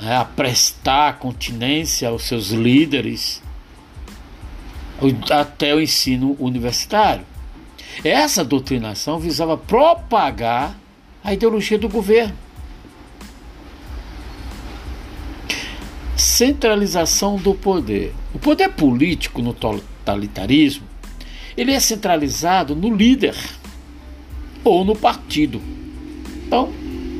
né? 0.00 0.16
a 0.16 0.24
prestar 0.24 1.18
continência 1.18 2.08
aos 2.08 2.24
seus 2.24 2.50
líderes, 2.50 3.42
até 5.30 5.74
o 5.74 5.80
ensino 5.80 6.36
universitário. 6.38 7.24
Essa 8.04 8.44
doutrinação 8.44 9.18
visava 9.18 9.56
propagar 9.56 10.78
a 11.24 11.32
ideologia 11.32 11.78
do 11.78 11.88
governo 11.88 12.36
centralização 16.20 17.36
do 17.36 17.54
poder. 17.54 18.14
O 18.32 18.38
poder 18.38 18.68
político 18.70 19.42
no 19.42 19.52
totalitarismo, 19.52 20.86
ele 21.56 21.72
é 21.72 21.80
centralizado 21.80 22.74
no 22.74 22.94
líder 22.94 23.34
ou 24.64 24.84
no 24.84 24.94
partido. 24.94 25.60
Então, 26.46 26.72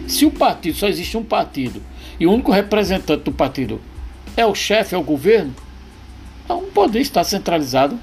se 0.08 0.24
o 0.26 0.30
partido 0.30 0.76
só 0.76 0.88
existe 0.88 1.16
um 1.16 1.24
partido 1.24 1.82
e 2.18 2.26
o 2.26 2.32
único 2.32 2.50
representante 2.50 3.24
do 3.24 3.32
partido 3.32 3.80
é 4.36 4.44
o 4.44 4.54
chefe, 4.54 4.94
é 4.94 4.98
o 4.98 5.02
governo, 5.02 5.54
então 6.44 6.58
o 6.58 6.66
poder 6.66 7.00
está 7.00 7.22
centralizado 7.22 7.98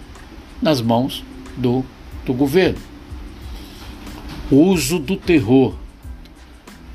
nas 0.61 0.81
mãos 0.81 1.23
do, 1.55 1.83
do 2.25 2.33
governo. 2.33 2.79
O 4.49 4.55
uso 4.55 4.99
do 4.99 5.17
terror. 5.17 5.75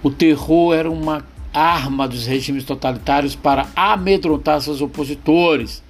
O 0.02 0.10
terror 0.10 0.74
era 0.74 0.90
uma 0.90 1.24
arma 1.52 2.08
dos 2.08 2.26
regimes 2.26 2.64
totalitários 2.64 3.36
para 3.36 3.68
amedrontar 3.76 4.60
seus 4.60 4.80
opositores 4.80 5.82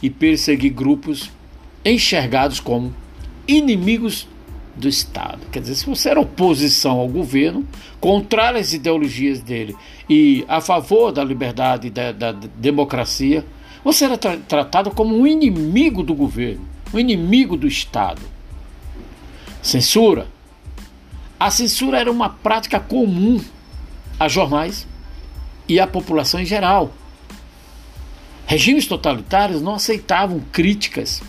e 0.00 0.08
perseguir 0.08 0.72
grupos 0.72 1.30
enxergados 1.84 2.60
como 2.60 2.94
inimigos 3.46 4.28
do 4.74 4.88
Estado. 4.88 5.40
Quer 5.50 5.60
dizer, 5.60 5.74
se 5.74 5.86
você 5.86 6.10
era 6.10 6.20
oposição 6.20 7.00
ao 7.00 7.08
governo, 7.08 7.66
contrário 8.00 8.60
às 8.60 8.72
ideologias 8.72 9.40
dele 9.40 9.76
e 10.08 10.44
a 10.48 10.60
favor 10.60 11.10
da 11.10 11.24
liberdade 11.24 11.88
e 11.88 11.90
da, 11.90 12.12
da 12.12 12.32
democracia, 12.32 13.44
você 13.82 14.04
era 14.04 14.16
tra 14.16 14.36
tratado 14.36 14.90
como 14.90 15.16
um 15.16 15.26
inimigo 15.26 16.02
do 16.02 16.14
governo, 16.14 16.66
um 16.92 16.98
inimigo 16.98 17.56
do 17.56 17.66
Estado. 17.66 18.22
Censura. 19.62 20.28
A 21.40 21.50
censura 21.50 21.98
era 21.98 22.10
uma 22.10 22.28
prática 22.28 22.80
comum 22.80 23.40
a 24.18 24.28
jornais, 24.28 24.86
e 25.68 25.78
a 25.78 25.86
população 25.86 26.40
em 26.40 26.46
geral. 26.46 26.90
Regimes 28.46 28.86
totalitários 28.86 29.60
não 29.60 29.74
aceitavam 29.74 30.40
críticas, 30.50 31.22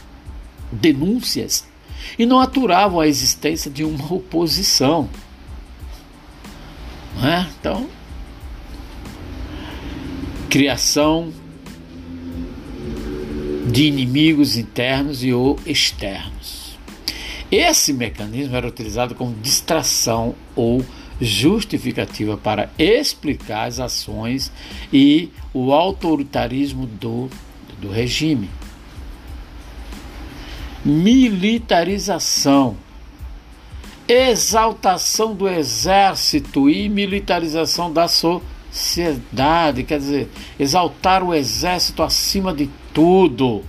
denúncias 0.71 1.67
e 2.17 2.25
não 2.25 2.39
aturavam 2.39 2.99
a 2.99 3.07
existência 3.07 3.69
de 3.69 3.83
uma 3.83 4.13
oposição. 4.13 5.09
É? 7.21 7.45
Então, 7.59 7.87
criação 10.49 11.31
de 13.71 13.85
inimigos 13.85 14.57
internos 14.57 15.23
e 15.23 15.31
ou 15.31 15.59
externos. 15.65 16.77
Esse 17.51 17.93
mecanismo 17.93 18.55
era 18.55 18.67
utilizado 18.67 19.15
como 19.15 19.35
distração 19.35 20.35
ou 20.55 20.83
justificativa 21.19 22.37
para 22.37 22.71
explicar 22.77 23.67
as 23.67 23.79
ações 23.79 24.51
e 24.93 25.29
o 25.53 25.73
autoritarismo 25.73 26.85
do, 26.85 27.29
do 27.81 27.89
regime. 27.89 28.49
Militarização, 30.83 32.77
exaltação 34.07 35.35
do 35.35 35.47
exército 35.47 36.69
e 36.69 36.87
militarização 36.89 37.91
da 37.91 38.07
sociedade, 38.07 39.83
quer 39.83 39.99
dizer, 39.99 40.29
exaltar 40.59 41.23
o 41.23 41.33
exército 41.33 42.01
acima 42.01 42.53
de 42.53 42.69
tudo 42.93 43.63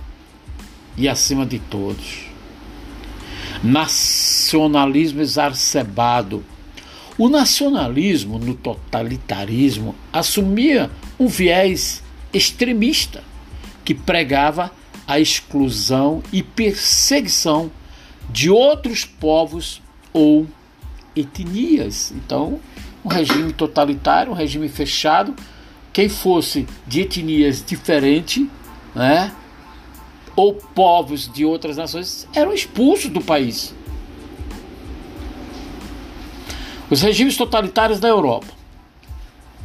e 0.97 1.09
acima 1.09 1.45
de 1.45 1.59
todos. 1.59 2.31
Nacionalismo 3.63 5.21
exacerbado 5.21 6.43
o 7.21 7.29
nacionalismo 7.29 8.39
no 8.39 8.55
totalitarismo 8.55 9.93
assumia 10.11 10.89
um 11.19 11.27
viés 11.27 12.01
extremista 12.33 13.23
que 13.85 13.93
pregava 13.93 14.71
a 15.11 15.19
exclusão 15.19 16.23
e 16.31 16.41
perseguição 16.41 17.69
de 18.29 18.49
outros 18.49 19.03
povos 19.03 19.81
ou 20.13 20.47
etnias. 21.13 22.13
Então, 22.15 22.61
um 23.03 23.09
regime 23.09 23.51
totalitário, 23.51 24.31
um 24.31 24.35
regime 24.35 24.69
fechado, 24.69 25.35
quem 25.91 26.07
fosse 26.07 26.65
de 26.87 27.01
etnias 27.01 27.61
diferentes, 27.61 28.47
né, 28.95 29.33
ou 30.33 30.53
povos 30.53 31.29
de 31.29 31.43
outras 31.43 31.75
nações, 31.75 32.25
eram 32.33 32.53
expulsos 32.53 33.11
do 33.11 33.19
país. 33.19 33.75
Os 36.89 37.01
regimes 37.01 37.35
totalitários 37.35 37.99
da 37.99 38.07
Europa. 38.07 38.47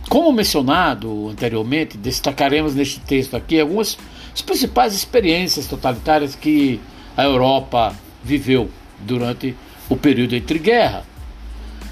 Como 0.08 0.32
mencionado 0.32 1.28
anteriormente, 1.28 1.96
destacaremos 1.96 2.74
neste 2.74 2.98
texto 2.98 3.36
aqui 3.36 3.60
algumas 3.60 3.96
das 4.36 4.42
principais 4.42 4.94
experiências 4.94 5.66
totalitárias 5.66 6.34
que 6.34 6.78
a 7.16 7.24
Europa 7.24 7.96
viveu 8.22 8.70
durante 9.00 9.56
o 9.88 9.96
período 9.96 10.36
entre 10.36 10.58
guerra. 10.58 11.06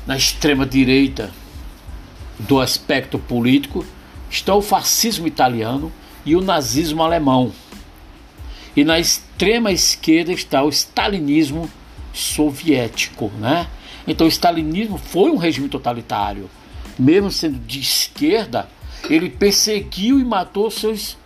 Na 0.07 0.15
extrema 0.15 0.67
direita 0.67 1.33
do 2.39 2.61
aspecto 2.61 3.19
político 3.19 3.83
está 4.31 4.55
o 4.55 4.61
fascismo 4.61 5.27
italiano 5.27 5.91
e 6.23 6.37
o 6.37 6.43
nazismo 6.43 7.03
alemão. 7.03 7.51
E 8.77 8.85
na 8.85 8.99
extrema 8.99 9.73
esquerda 9.73 10.31
está 10.31 10.63
o 10.63 10.69
stalinismo 10.69 11.71
soviético, 12.13 13.33
né? 13.41 13.69
Então 14.07 14.27
o 14.27 14.31
stalinismo 14.31 14.99
foi 14.99 15.31
um 15.31 15.39
regime 15.39 15.71
totalitário. 15.71 16.51
Mesmo 16.99 17.31
sendo 17.31 17.59
de 17.59 17.81
esquerda, 17.81 18.69
ele 19.09 19.31
perseguiu 19.31 20.21
e 20.21 20.25
matou 20.25 20.71
seus, 20.71 21.17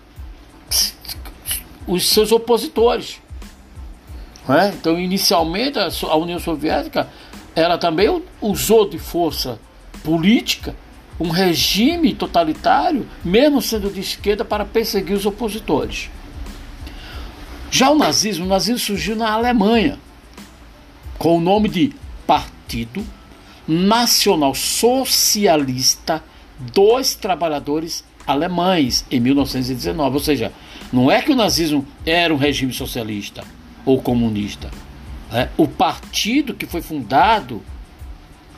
os 1.86 2.08
seus 2.08 2.32
opositores. 2.32 3.20
É? 4.48 4.68
Então, 4.68 4.98
inicialmente, 4.98 5.78
a 5.78 6.16
União 6.16 6.38
Soviética 6.38 7.08
ela 7.54 7.76
também 7.76 8.22
usou 8.40 8.88
de 8.88 8.98
força 8.98 9.58
política 10.04 10.76
um 11.18 11.30
regime 11.30 12.14
totalitário, 12.14 13.08
mesmo 13.24 13.60
sendo 13.60 13.90
de 13.90 14.00
esquerda, 14.00 14.44
para 14.44 14.64
perseguir 14.64 15.16
os 15.16 15.26
opositores. 15.26 16.08
Já 17.70 17.90
o 17.90 17.96
nazismo, 17.96 18.44
o 18.46 18.48
nazismo 18.48 18.78
surgiu 18.78 19.16
na 19.16 19.32
Alemanha, 19.32 19.98
com 21.18 21.36
o 21.36 21.40
nome 21.40 21.68
de 21.68 21.92
Partido 22.26 23.04
Nacional 23.66 24.54
Socialista 24.54 26.22
dos 26.58 27.14
Trabalhadores 27.14 28.04
Alemães, 28.28 29.04
em 29.10 29.18
1919. 29.18 30.14
Ou 30.14 30.22
seja, 30.22 30.52
não 30.92 31.10
é 31.10 31.20
que 31.20 31.32
o 31.32 31.36
nazismo 31.36 31.84
era 32.06 32.32
um 32.32 32.36
regime 32.36 32.72
socialista 32.72 33.42
ou 33.84 34.00
comunista. 34.00 34.70
É, 35.32 35.48
o 35.56 35.66
partido 35.66 36.54
que 36.54 36.66
foi 36.66 36.80
fundado 36.80 37.62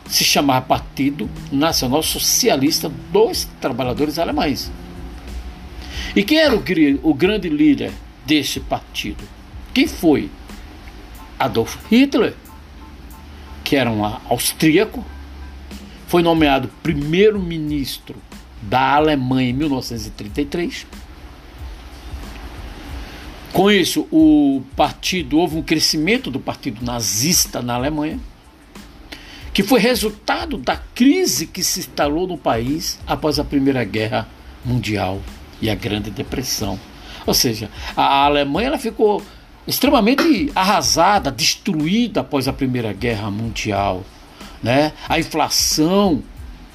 se 0.06 0.24
chamava 0.24 0.66
Partido 0.66 1.30
Nacional 1.50 2.02
Socialista 2.02 2.90
dos 3.12 3.48
Trabalhadores 3.60 4.18
Alemães. 4.18 4.70
E 6.14 6.22
quem 6.22 6.38
era 6.38 6.54
o, 6.54 6.62
o 7.02 7.14
grande 7.14 7.48
líder 7.48 7.92
desse 8.26 8.60
partido? 8.60 9.22
Quem 9.72 9.86
foi? 9.86 10.28
Adolf 11.38 11.76
Hitler 11.90 12.34
que 13.70 13.76
era 13.76 13.88
um 13.88 14.04
austríaco, 14.04 15.06
foi 16.08 16.24
nomeado 16.24 16.68
primeiro-ministro 16.82 18.16
da 18.62 18.94
Alemanha 18.94 19.50
em 19.50 19.52
1933. 19.52 20.86
Com 23.52 23.70
isso, 23.70 24.06
o 24.12 24.62
partido 24.76 25.38
houve 25.38 25.56
um 25.56 25.62
crescimento 25.62 26.30
do 26.30 26.38
partido 26.38 26.84
nazista 26.84 27.60
na 27.60 27.74
Alemanha, 27.74 28.18
que 29.52 29.62
foi 29.62 29.80
resultado 29.80 30.56
da 30.56 30.76
crise 30.76 31.46
que 31.46 31.62
se 31.64 31.80
instalou 31.80 32.26
no 32.26 32.38
país 32.38 32.98
após 33.06 33.38
a 33.38 33.44
Primeira 33.44 33.82
Guerra 33.84 34.28
Mundial. 34.64 35.20
e 35.60 35.68
a 35.68 35.74
Grande 35.74 36.10
Depressão. 36.10 36.80
Ou 37.26 37.34
seja, 37.34 37.68
a 37.94 38.24
Alemanha 38.24 38.68
ela 38.68 38.78
ficou 38.78 39.22
extremamente 39.66 40.50
arrasada, 40.54 41.30
destruída 41.30 42.22
após 42.22 42.48
a 42.48 42.52
Primeira 42.52 42.92
Guerra 42.92 43.30
Mundial. 43.30 44.02
Né? 44.62 44.92
A 45.08 45.18
inflação 45.18 46.22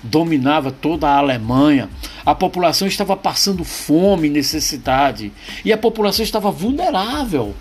dominava 0.05 0.71
toda 0.71 1.07
a 1.07 1.17
Alemanha. 1.17 1.89
A 2.25 2.33
população 2.33 2.87
estava 2.87 3.15
passando 3.15 3.63
fome 3.63 4.27
e 4.27 4.31
necessidade. 4.31 5.31
E 5.63 5.73
a 5.73 5.77
população 5.77 6.23
estava 6.23 6.51
vulnerável. 6.51 7.55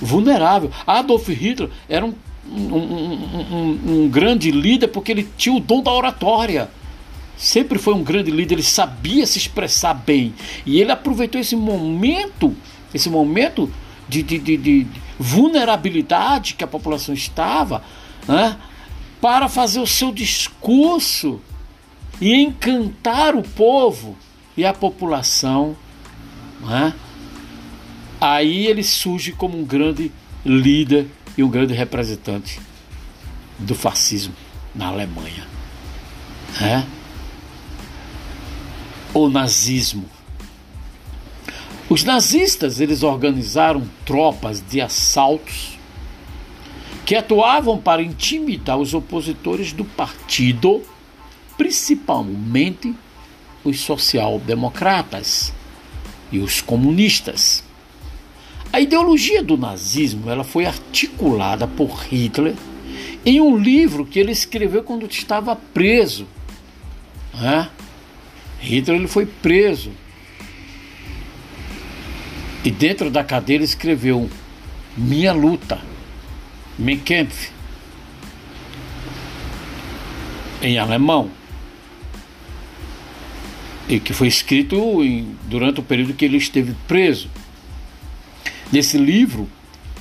Vulnerável. 0.00 0.70
Adolf 0.86 1.28
Hitler 1.28 1.70
era 1.88 2.04
um, 2.04 2.14
um, 2.50 2.76
um, 2.76 3.80
um, 3.86 4.08
grande 4.08 4.50
líder 4.50 4.88
porque 4.88 5.12
ele 5.12 5.28
tinha 5.36 5.54
o 5.54 5.60
dom 5.60 5.82
da 5.82 5.92
oratória. 5.92 6.68
Sempre 7.36 7.78
foi 7.78 7.94
um 7.94 8.02
grande 8.02 8.30
líder, 8.30 8.56
ele 8.56 8.62
sabia 8.62 9.26
se 9.26 9.38
expressar 9.38 9.94
bem. 9.94 10.34
E 10.64 10.80
ele 10.80 10.92
aproveitou 10.92 11.40
esse 11.40 11.56
momento, 11.56 12.54
esse 12.94 13.10
momento 13.10 13.70
de, 14.08 14.22
de, 14.22 14.38
de, 14.38 14.56
de 14.56 14.86
vulnerabilidade 15.18 16.54
que 16.54 16.62
a 16.62 16.66
população 16.68 17.14
estava, 17.14 17.82
né, 18.28 18.56
para 19.20 19.48
fazer 19.48 19.80
o 19.80 19.86
seu 19.86 20.12
discurso 20.12 21.40
e 22.22 22.40
encantar 22.40 23.34
o 23.34 23.42
povo 23.42 24.16
e 24.56 24.64
a 24.64 24.72
população. 24.72 25.76
Né? 26.60 26.94
Aí 28.20 28.68
ele 28.68 28.84
surge 28.84 29.32
como 29.32 29.58
um 29.58 29.64
grande 29.64 30.12
líder 30.46 31.08
e 31.36 31.42
um 31.42 31.48
grande 31.48 31.74
representante 31.74 32.60
do 33.58 33.74
fascismo 33.74 34.32
na 34.72 34.86
Alemanha. 34.86 35.44
Né? 36.60 36.86
O 39.12 39.28
nazismo. 39.28 40.08
Os 41.90 42.04
nazistas 42.04 42.78
eles 42.78 43.02
organizaram 43.02 43.82
tropas 44.06 44.62
de 44.62 44.80
assaltos 44.80 45.76
que 47.04 47.16
atuavam 47.16 47.78
para 47.78 48.00
intimidar 48.00 48.78
os 48.78 48.94
opositores 48.94 49.72
do 49.72 49.84
partido 49.84 50.82
principalmente 51.56 52.94
os 53.64 53.80
social-democratas 53.80 55.52
e 56.30 56.38
os 56.38 56.60
comunistas. 56.60 57.62
A 58.72 58.80
ideologia 58.80 59.42
do 59.42 59.56
nazismo 59.56 60.30
ela 60.30 60.44
foi 60.44 60.64
articulada 60.64 61.66
por 61.68 61.90
Hitler 62.10 62.54
em 63.24 63.40
um 63.40 63.56
livro 63.56 64.04
que 64.04 64.18
ele 64.18 64.32
escreveu 64.32 64.82
quando 64.82 65.06
estava 65.06 65.54
preso. 65.54 66.26
Né? 67.34 67.68
Hitler 68.60 68.98
ele 68.98 69.08
foi 69.08 69.26
preso 69.26 69.92
e 72.64 72.70
dentro 72.70 73.10
da 73.10 73.24
cadeira 73.24 73.64
escreveu 73.64 74.30
Minha 74.96 75.32
Luta, 75.32 75.80
Mein 76.78 76.98
Kampf, 76.98 77.50
em 80.62 80.78
alemão 80.78 81.41
e 83.88 83.98
que 83.98 84.12
foi 84.12 84.28
escrito 84.28 85.02
em, 85.02 85.36
durante 85.44 85.80
o 85.80 85.82
período 85.82 86.14
que 86.14 86.24
ele 86.24 86.36
esteve 86.36 86.74
preso. 86.86 87.28
Nesse 88.72 88.96
livro, 88.96 89.48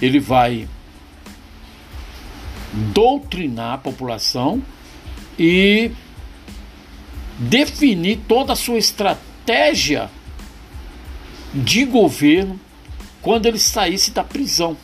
ele 0.02 0.20
vai 0.20 0.68
doutrinar 2.94 3.74
a 3.74 3.78
população 3.78 4.62
e 5.38 5.92
definir 7.38 8.20
toda 8.28 8.54
a 8.54 8.56
sua 8.56 8.78
estratégia 8.78 10.10
de 11.54 11.84
governo 11.86 12.60
quando 13.22 13.46
ele 13.46 13.60
saísse 13.60 14.12
da 14.12 14.24
prisão. 14.24 14.78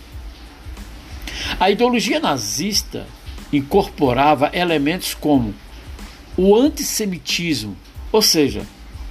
A 1.60 1.72
ideologia 1.72 2.20
nazista 2.20 3.08
incorporava 3.54 4.50
elementos 4.54 5.14
como 5.14 5.54
o 6.36 6.56
antissemitismo, 6.56 7.78
ou 8.12 8.22
seja, 8.22 8.66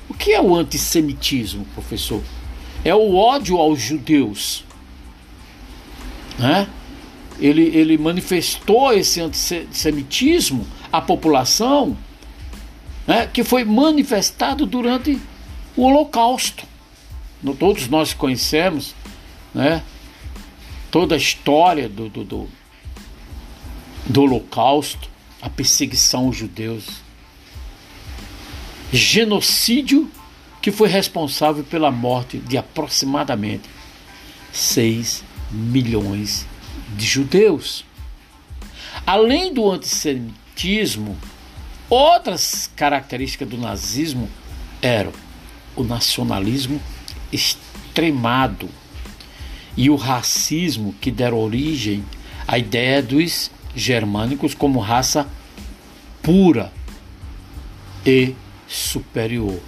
o 0.09 0.14
que 0.14 0.33
é 0.33 0.40
o 0.40 0.55
antissemitismo, 0.55 1.64
professor? 1.75 2.23
É 2.85 2.95
o 2.95 3.16
ódio 3.16 3.59
aos 3.59 3.81
judeus. 3.81 4.64
Né? 6.38 6.69
Ele, 7.38 7.62
ele 7.62 7.99
manifestou 7.99 8.92
esse 8.92 9.21
antissemitismo 9.21 10.66
à 10.92 11.01
população 11.01 11.97
né, 13.07 13.27
que 13.27 13.42
foi 13.42 13.64
manifestado 13.64 14.64
durante 14.64 15.21
o 15.77 15.83
Holocausto. 15.83 16.64
Todos 17.59 17.88
nós 17.88 18.14
conhecemos 18.14 18.95
né, 19.55 19.83
toda 20.90 21.14
a 21.14 21.19
história 21.19 21.88
do, 21.88 22.09
do, 22.09 22.25
do, 22.25 22.49
do 24.07 24.23
Holocausto, 24.23 25.09
a 25.42 25.51
perseguição 25.51 26.27
aos 26.27 26.37
judeus 26.37 27.06
genocídio 28.92 30.11
que 30.62 30.72
foi 30.72 30.88
responsável 30.88 31.62
pela 31.64 31.90
morte 31.90 32.38
de 32.38 32.57
aproximadamente 32.57 33.68
6 34.53 35.22
milhões 35.51 36.46
de 36.96 37.07
judeus. 37.07 37.85
Além 39.07 39.53
do 39.53 39.70
antissemitismo, 39.70 41.16
outras 41.88 42.70
características 42.75 43.49
do 43.49 43.57
nazismo 43.57 44.29
eram 44.83 45.12
o 45.77 45.85
nacionalismo 45.85 46.81
extremado 47.33 48.68
e 49.77 49.90
o 49.90 49.96
racismo 49.96 50.94
que 51.01 51.11
deram 51.11 51.38
origem 51.38 52.05
à 52.49 52.59
ideia 52.59 53.03
dos 53.03 53.51
germânicos 53.75 54.55
como 54.55 54.81
raça 54.81 55.29
pura 56.22 56.72
e 58.05 58.35
superior, 58.68 59.61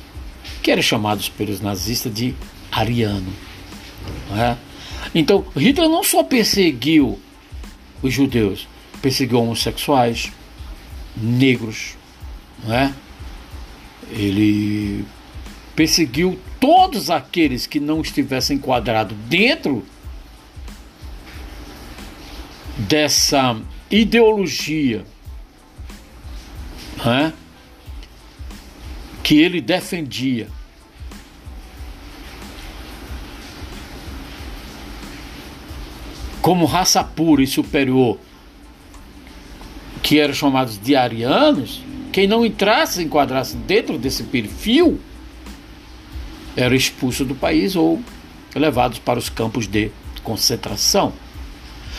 que 0.62 0.70
eram 0.70 0.82
chamados 0.82 1.28
pelos 1.28 1.61
nazistas 1.61 2.12
de 2.12 2.34
ariano. 2.70 3.32
É? 4.37 4.56
Então, 5.14 5.44
Hitler 5.56 5.88
não 5.88 6.02
só 6.02 6.22
perseguiu 6.22 7.18
os 8.02 8.12
judeus, 8.12 8.66
perseguiu 9.00 9.40
homossexuais, 9.40 10.32
negros, 11.16 11.96
é? 12.68 12.92
ele 14.11 15.04
perseguiu 15.74 16.38
todos 16.58 17.11
aqueles 17.11 17.66
que 17.66 17.78
não 17.78 18.00
estivessem 18.00 18.56
enquadrados 18.56 19.16
dentro 19.28 19.84
dessa 22.76 23.61
ideologia. 23.90 25.04
É? 27.04 27.32
Que 29.29 29.38
ele 29.38 29.61
defendia. 29.61 30.49
Como 36.41 36.64
raça 36.64 37.05
pura 37.05 37.43
e 37.43 37.47
superior, 37.47 38.19
que 40.03 40.19
eram 40.19 40.33
chamados 40.33 40.79
de 40.79 40.97
arianos, 40.97 41.83
quem 42.11 42.27
não 42.27 42.43
entrasse, 42.43 43.03
enquadrasse 43.03 43.55
dentro 43.55 43.99
desse 43.99 44.23
perfil, 44.23 44.99
era 46.57 46.75
expulso 46.75 47.23
do 47.23 47.35
país 47.35 47.77
ou 47.77 48.03
levados 48.55 48.99
para 48.99 49.19
os 49.19 49.29
campos 49.29 49.69
de 49.69 49.91
concentração. 50.25 51.12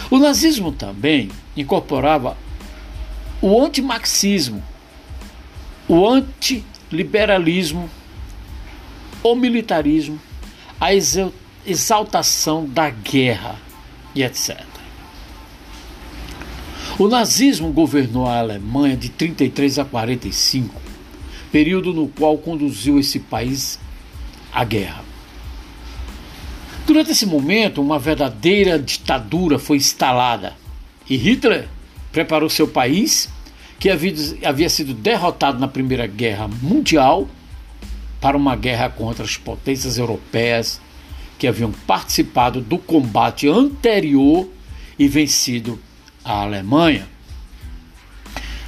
O 0.09 0.17
nazismo 0.17 0.71
também 0.71 1.29
incorporava 1.55 2.35
o 3.39 3.63
antimarxismo, 3.63 4.63
o 5.87 6.09
anti 6.09 6.65
liberalismo, 6.91 7.89
o 9.21 9.35
militarismo, 9.35 10.19
a 10.79 10.89
exaltação 11.65 12.65
da 12.65 12.89
guerra 12.89 13.55
e 14.15 14.23
etc. 14.23 14.65
O 16.97 17.07
nazismo 17.07 17.71
governou 17.71 18.25
a 18.27 18.39
Alemanha 18.39 18.97
de 18.97 19.09
33 19.09 19.79
a 19.79 19.85
45, 19.85 20.81
período 21.51 21.93
no 21.93 22.07
qual 22.07 22.37
conduziu 22.37 22.99
esse 22.99 23.19
país 23.19 23.79
à 24.51 24.63
guerra. 24.63 25.03
Durante 26.85 27.11
esse 27.11 27.25
momento, 27.25 27.81
uma 27.81 27.99
verdadeira 27.99 28.79
ditadura 28.79 29.59
foi 29.59 29.77
instalada 29.77 30.57
e 31.09 31.15
Hitler 31.15 31.67
preparou 32.11 32.49
seu 32.49 32.67
país 32.67 33.29
que 33.79 33.89
havia, 33.89 34.13
havia 34.43 34.69
sido 34.69 34.93
derrotado 34.93 35.57
na 35.57 35.67
Primeira 35.67 36.05
Guerra 36.05 36.47
Mundial 36.47 37.27
para 38.19 38.35
uma 38.35 38.55
guerra 38.55 38.89
contra 38.89 39.23
as 39.23 39.37
potências 39.37 39.97
europeias 39.97 40.81
que 41.37 41.47
haviam 41.47 41.71
participado 41.71 42.59
do 42.59 42.77
combate 42.77 43.47
anterior 43.47 44.49
e 44.97 45.07
vencido 45.07 45.79
a 46.23 46.41
Alemanha. 46.41 47.07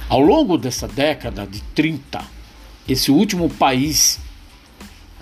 Ao 0.08 0.20
longo 0.20 0.56
dessa 0.56 0.88
década 0.88 1.46
de 1.46 1.60
30, 1.74 2.24
esse 2.88 3.10
último 3.10 3.50
país 3.50 4.18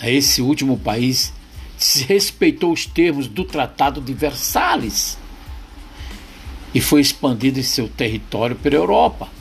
esse 0.03 0.40
último 0.40 0.79
país 0.79 1.33
respeitou 2.07 2.72
os 2.72 2.87
termos 2.87 3.26
do 3.26 3.44
Tratado 3.44 4.00
de 4.00 4.14
Versalhes 4.14 5.18
e 6.74 6.81
foi 6.81 7.00
expandido 7.00 7.59
em 7.59 7.62
seu 7.62 7.88
território 7.88 8.57
pela 8.57 8.76
Europa. 8.76 9.39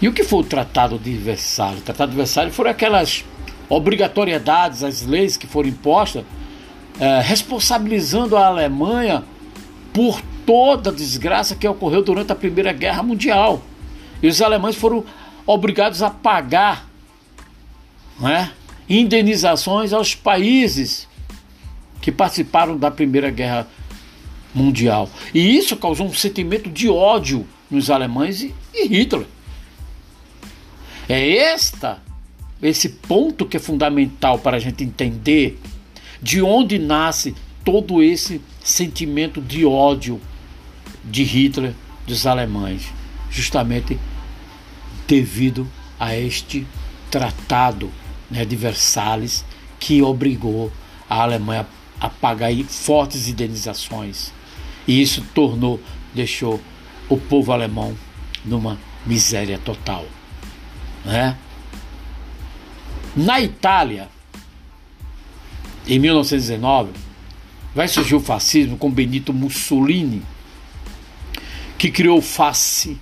E 0.00 0.08
o 0.08 0.12
que 0.12 0.24
foi 0.24 0.40
o 0.40 0.44
Tratado 0.44 0.98
de 0.98 1.12
Versalhes? 1.12 1.80
O 1.80 1.84
Tratado 1.84 2.10
de 2.10 2.16
Versalhes 2.16 2.54
foram 2.54 2.70
aquelas 2.70 3.24
obrigatoriedades, 3.68 4.82
as 4.82 5.02
leis 5.02 5.36
que 5.36 5.46
foram 5.46 5.68
impostas, 5.68 6.24
é, 6.98 7.20
responsabilizando 7.20 8.36
a 8.36 8.46
Alemanha 8.46 9.22
por 9.92 10.20
toda 10.46 10.90
a 10.90 10.92
desgraça 10.92 11.54
que 11.54 11.68
ocorreu 11.68 12.02
durante 12.02 12.32
a 12.32 12.34
Primeira 12.34 12.72
Guerra 12.72 13.02
Mundial. 13.02 13.62
E 14.22 14.28
os 14.28 14.40
alemães 14.40 14.76
foram 14.76 15.04
obrigados 15.46 16.02
a 16.02 16.10
pagar 16.10 16.88
né, 18.18 18.50
indenizações 18.88 19.92
aos 19.92 20.14
países 20.14 21.08
que 22.00 22.10
participaram 22.10 22.76
da 22.76 22.90
Primeira 22.90 23.30
Guerra 23.30 23.68
Mundial. 24.54 25.08
E 25.34 25.56
isso 25.56 25.76
causou 25.76 26.06
um 26.06 26.14
sentimento 26.14 26.70
de 26.70 26.88
ódio 26.88 27.46
nos 27.70 27.90
alemães 27.90 28.42
e, 28.42 28.54
e 28.74 28.86
Hitler. 28.88 29.26
É 31.10 31.38
esta 31.38 32.00
esse 32.62 32.88
ponto 32.88 33.44
que 33.44 33.56
é 33.56 33.60
fundamental 33.60 34.38
para 34.38 34.58
a 34.58 34.60
gente 34.60 34.84
entender 34.84 35.58
de 36.22 36.40
onde 36.40 36.78
nasce 36.78 37.34
todo 37.64 38.00
esse 38.00 38.40
sentimento 38.62 39.40
de 39.42 39.66
ódio 39.66 40.20
de 41.04 41.24
Hitler 41.24 41.74
dos 42.06 42.28
alemães, 42.28 42.92
justamente 43.28 43.98
devido 45.08 45.66
a 45.98 46.16
este 46.16 46.64
tratado 47.10 47.90
né, 48.30 48.44
de 48.44 48.54
Versalhes 48.54 49.44
que 49.80 50.00
obrigou 50.02 50.70
a 51.08 51.22
Alemanha 51.22 51.66
a 52.00 52.08
pagar 52.08 52.54
fortes 52.68 53.26
indenizações. 53.26 54.32
E 54.86 55.02
isso 55.02 55.26
tornou, 55.34 55.80
deixou 56.14 56.60
o 57.08 57.18
povo 57.18 57.50
alemão 57.50 57.96
numa 58.44 58.78
miséria 59.04 59.58
total. 59.58 60.06
Né? 61.04 61.36
Na 63.16 63.40
Itália, 63.40 64.08
em 65.86 65.98
1919, 65.98 66.92
vai 67.74 67.88
surgir 67.88 68.14
o 68.14 68.20
fascismo 68.20 68.76
com 68.76 68.90
Benito 68.90 69.32
Mussolini, 69.32 70.22
que 71.76 71.90
criou 71.90 72.18
o 72.18 72.22
face 72.22 72.98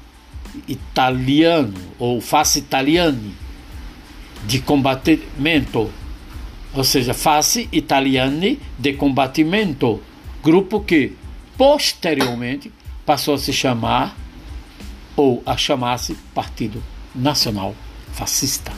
italiano, 0.67 1.75
ou 1.99 2.21
face 2.21 2.61
italiani, 2.61 3.35
de 4.47 4.61
combatimento, 4.61 5.91
ou 6.73 6.85
seja, 6.85 7.13
face 7.13 7.69
italiani 7.73 8.59
de 8.79 8.93
combatimento, 8.93 10.01
grupo 10.43 10.81
que 10.81 11.13
posteriormente 11.57 12.73
passou 13.05 13.35
a 13.35 13.39
se 13.39 13.53
chamar 13.53 14.17
ou 15.17 15.43
a 15.45 15.57
chamar-se 15.57 16.15
Partido 16.33 16.83
Nacional 17.15 17.75
Fascista. 18.19 18.73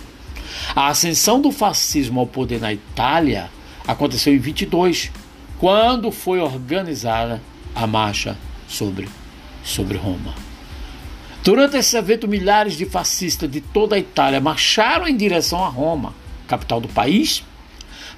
A 0.76 0.88
ascensão 0.88 1.40
do 1.40 1.50
fascismo 1.50 2.20
ao 2.20 2.26
poder 2.26 2.60
na 2.60 2.74
Itália 2.74 3.50
aconteceu 3.86 4.34
em 4.34 4.38
22, 4.38 5.10
quando 5.58 6.12
foi 6.12 6.40
organizada 6.40 7.40
a 7.74 7.86
marcha 7.86 8.36
sobre, 8.68 9.08
sobre 9.64 9.96
Roma. 9.96 10.34
Durante 11.42 11.78
esse 11.78 11.96
evento, 11.96 12.28
milhares 12.28 12.76
de 12.76 12.84
fascistas 12.84 13.50
de 13.50 13.62
toda 13.62 13.96
a 13.96 13.98
Itália 13.98 14.42
marcharam 14.42 15.08
em 15.08 15.16
direção 15.16 15.64
a 15.64 15.68
Roma, 15.68 16.14
capital 16.46 16.78
do 16.78 16.88
país, 16.88 17.42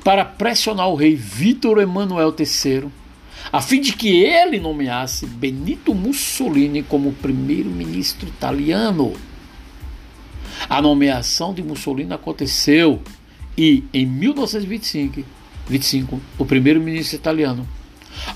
para 0.02 0.24
pressionar 0.24 0.88
o 0.88 0.96
rei 0.96 1.14
Vítor 1.14 1.78
Emanuel 1.78 2.34
III, 2.36 2.88
a 3.52 3.62
fim 3.62 3.80
de 3.80 3.92
que 3.92 4.24
ele 4.24 4.58
nomeasse 4.58 5.24
Benito 5.24 5.94
Mussolini 5.94 6.82
como 6.82 7.12
primeiro-ministro 7.12 8.28
italiano. 8.28 9.12
A 10.68 10.80
nomeação 10.80 11.52
de 11.52 11.62
Mussolini 11.62 12.12
aconteceu 12.12 13.02
e, 13.56 13.84
em 13.92 14.06
1925, 14.06 15.24
25, 15.68 16.20
o 16.38 16.44
primeiro-ministro 16.44 17.16
italiano 17.16 17.68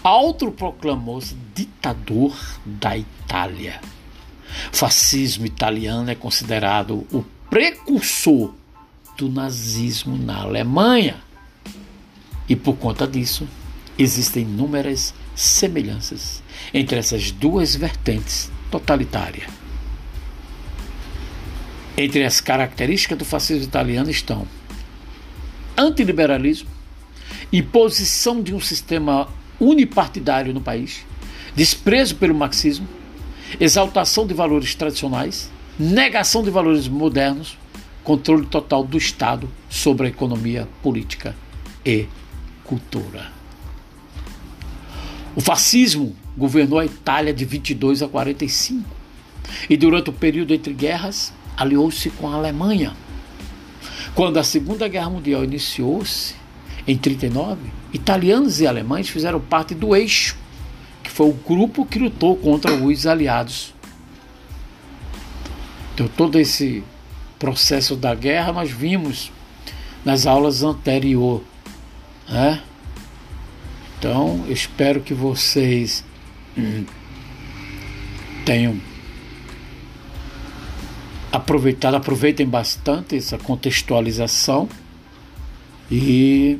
autoproclamou-se 0.02 1.36
ditador 1.54 2.36
da 2.64 2.96
Itália. 2.96 3.80
Fascismo 4.72 5.46
italiano 5.46 6.10
é 6.10 6.14
considerado 6.14 7.06
o 7.12 7.24
precursor 7.50 8.54
do 9.16 9.28
nazismo 9.28 10.16
na 10.16 10.42
Alemanha. 10.42 11.16
E 12.48 12.54
por 12.54 12.76
conta 12.76 13.06
disso, 13.06 13.46
existem 13.98 14.42
inúmeras 14.42 15.14
semelhanças 15.34 16.42
entre 16.72 16.98
essas 16.98 17.30
duas 17.30 17.74
vertentes 17.74 18.50
totalitárias. 18.70 19.55
Entre 21.96 22.24
as 22.24 22.40
características 22.40 23.16
do 23.16 23.24
fascismo 23.24 23.64
italiano 23.64 24.10
estão 24.10 24.46
antiliberalismo, 25.76 26.68
imposição 27.52 28.42
de 28.42 28.54
um 28.54 28.60
sistema 28.60 29.28
unipartidário 29.58 30.52
no 30.52 30.60
país, 30.60 31.06
desprezo 31.54 32.16
pelo 32.16 32.34
marxismo, 32.34 32.86
exaltação 33.58 34.26
de 34.26 34.34
valores 34.34 34.74
tradicionais, 34.74 35.50
negação 35.78 36.42
de 36.42 36.50
valores 36.50 36.86
modernos, 36.86 37.56
controle 38.04 38.46
total 38.46 38.84
do 38.84 38.98
Estado 38.98 39.50
sobre 39.68 40.06
a 40.06 40.10
economia, 40.10 40.68
política 40.82 41.34
e 41.84 42.06
cultura. 42.64 43.32
O 45.34 45.40
fascismo 45.40 46.14
governou 46.36 46.78
a 46.78 46.86
Itália 46.86 47.32
de 47.32 47.44
22 47.44 48.02
a 48.02 48.08
45 48.08 48.88
e, 49.68 49.76
durante 49.76 50.10
o 50.10 50.12
período 50.12 50.52
entre 50.52 50.72
guerras, 50.72 51.32
aliou-se 51.56 52.10
com 52.10 52.28
a 52.28 52.34
Alemanha. 52.34 52.94
Quando 54.14 54.38
a 54.38 54.44
Segunda 54.44 54.88
Guerra 54.88 55.10
Mundial 55.10 55.44
iniciou-se, 55.44 56.34
em 56.86 56.96
39, 56.96 57.60
italianos 57.92 58.60
e 58.60 58.66
alemães 58.66 59.08
fizeram 59.08 59.40
parte 59.40 59.74
do 59.74 59.94
eixo 59.94 60.36
foi 61.16 61.30
o 61.30 61.32
grupo 61.32 61.86
que 61.86 61.98
lutou 61.98 62.36
contra 62.36 62.74
os 62.74 63.06
aliados. 63.06 63.72
Então, 65.94 66.06
todo 66.08 66.38
esse 66.38 66.84
processo 67.38 67.96
da 67.96 68.14
guerra 68.14 68.52
nós 68.52 68.70
vimos 68.70 69.32
nas 70.04 70.26
aulas 70.26 70.62
anteriores. 70.62 71.46
Né? 72.28 72.62
Então, 73.98 74.44
espero 74.50 75.00
que 75.00 75.14
vocês 75.14 76.04
hum, 76.54 76.84
tenham 78.44 78.78
aproveitado, 81.36 81.94
aproveitem 81.94 82.46
bastante 82.46 83.16
essa 83.16 83.38
contextualização 83.38 84.68
e 85.90 86.58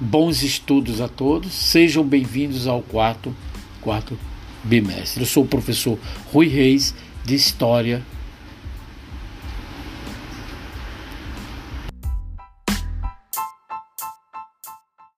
Bons 0.00 0.44
estudos 0.44 1.00
a 1.00 1.08
todos, 1.08 1.52
sejam 1.52 2.04
bem-vindos 2.04 2.68
ao 2.68 2.80
quarto, 2.80 3.34
quarto 3.80 4.16
bimestre. 4.62 5.22
Eu 5.22 5.26
sou 5.26 5.42
o 5.42 5.46
professor 5.46 5.98
Rui 6.32 6.46
Reis, 6.46 6.94
de 7.24 7.34
História 7.34 8.06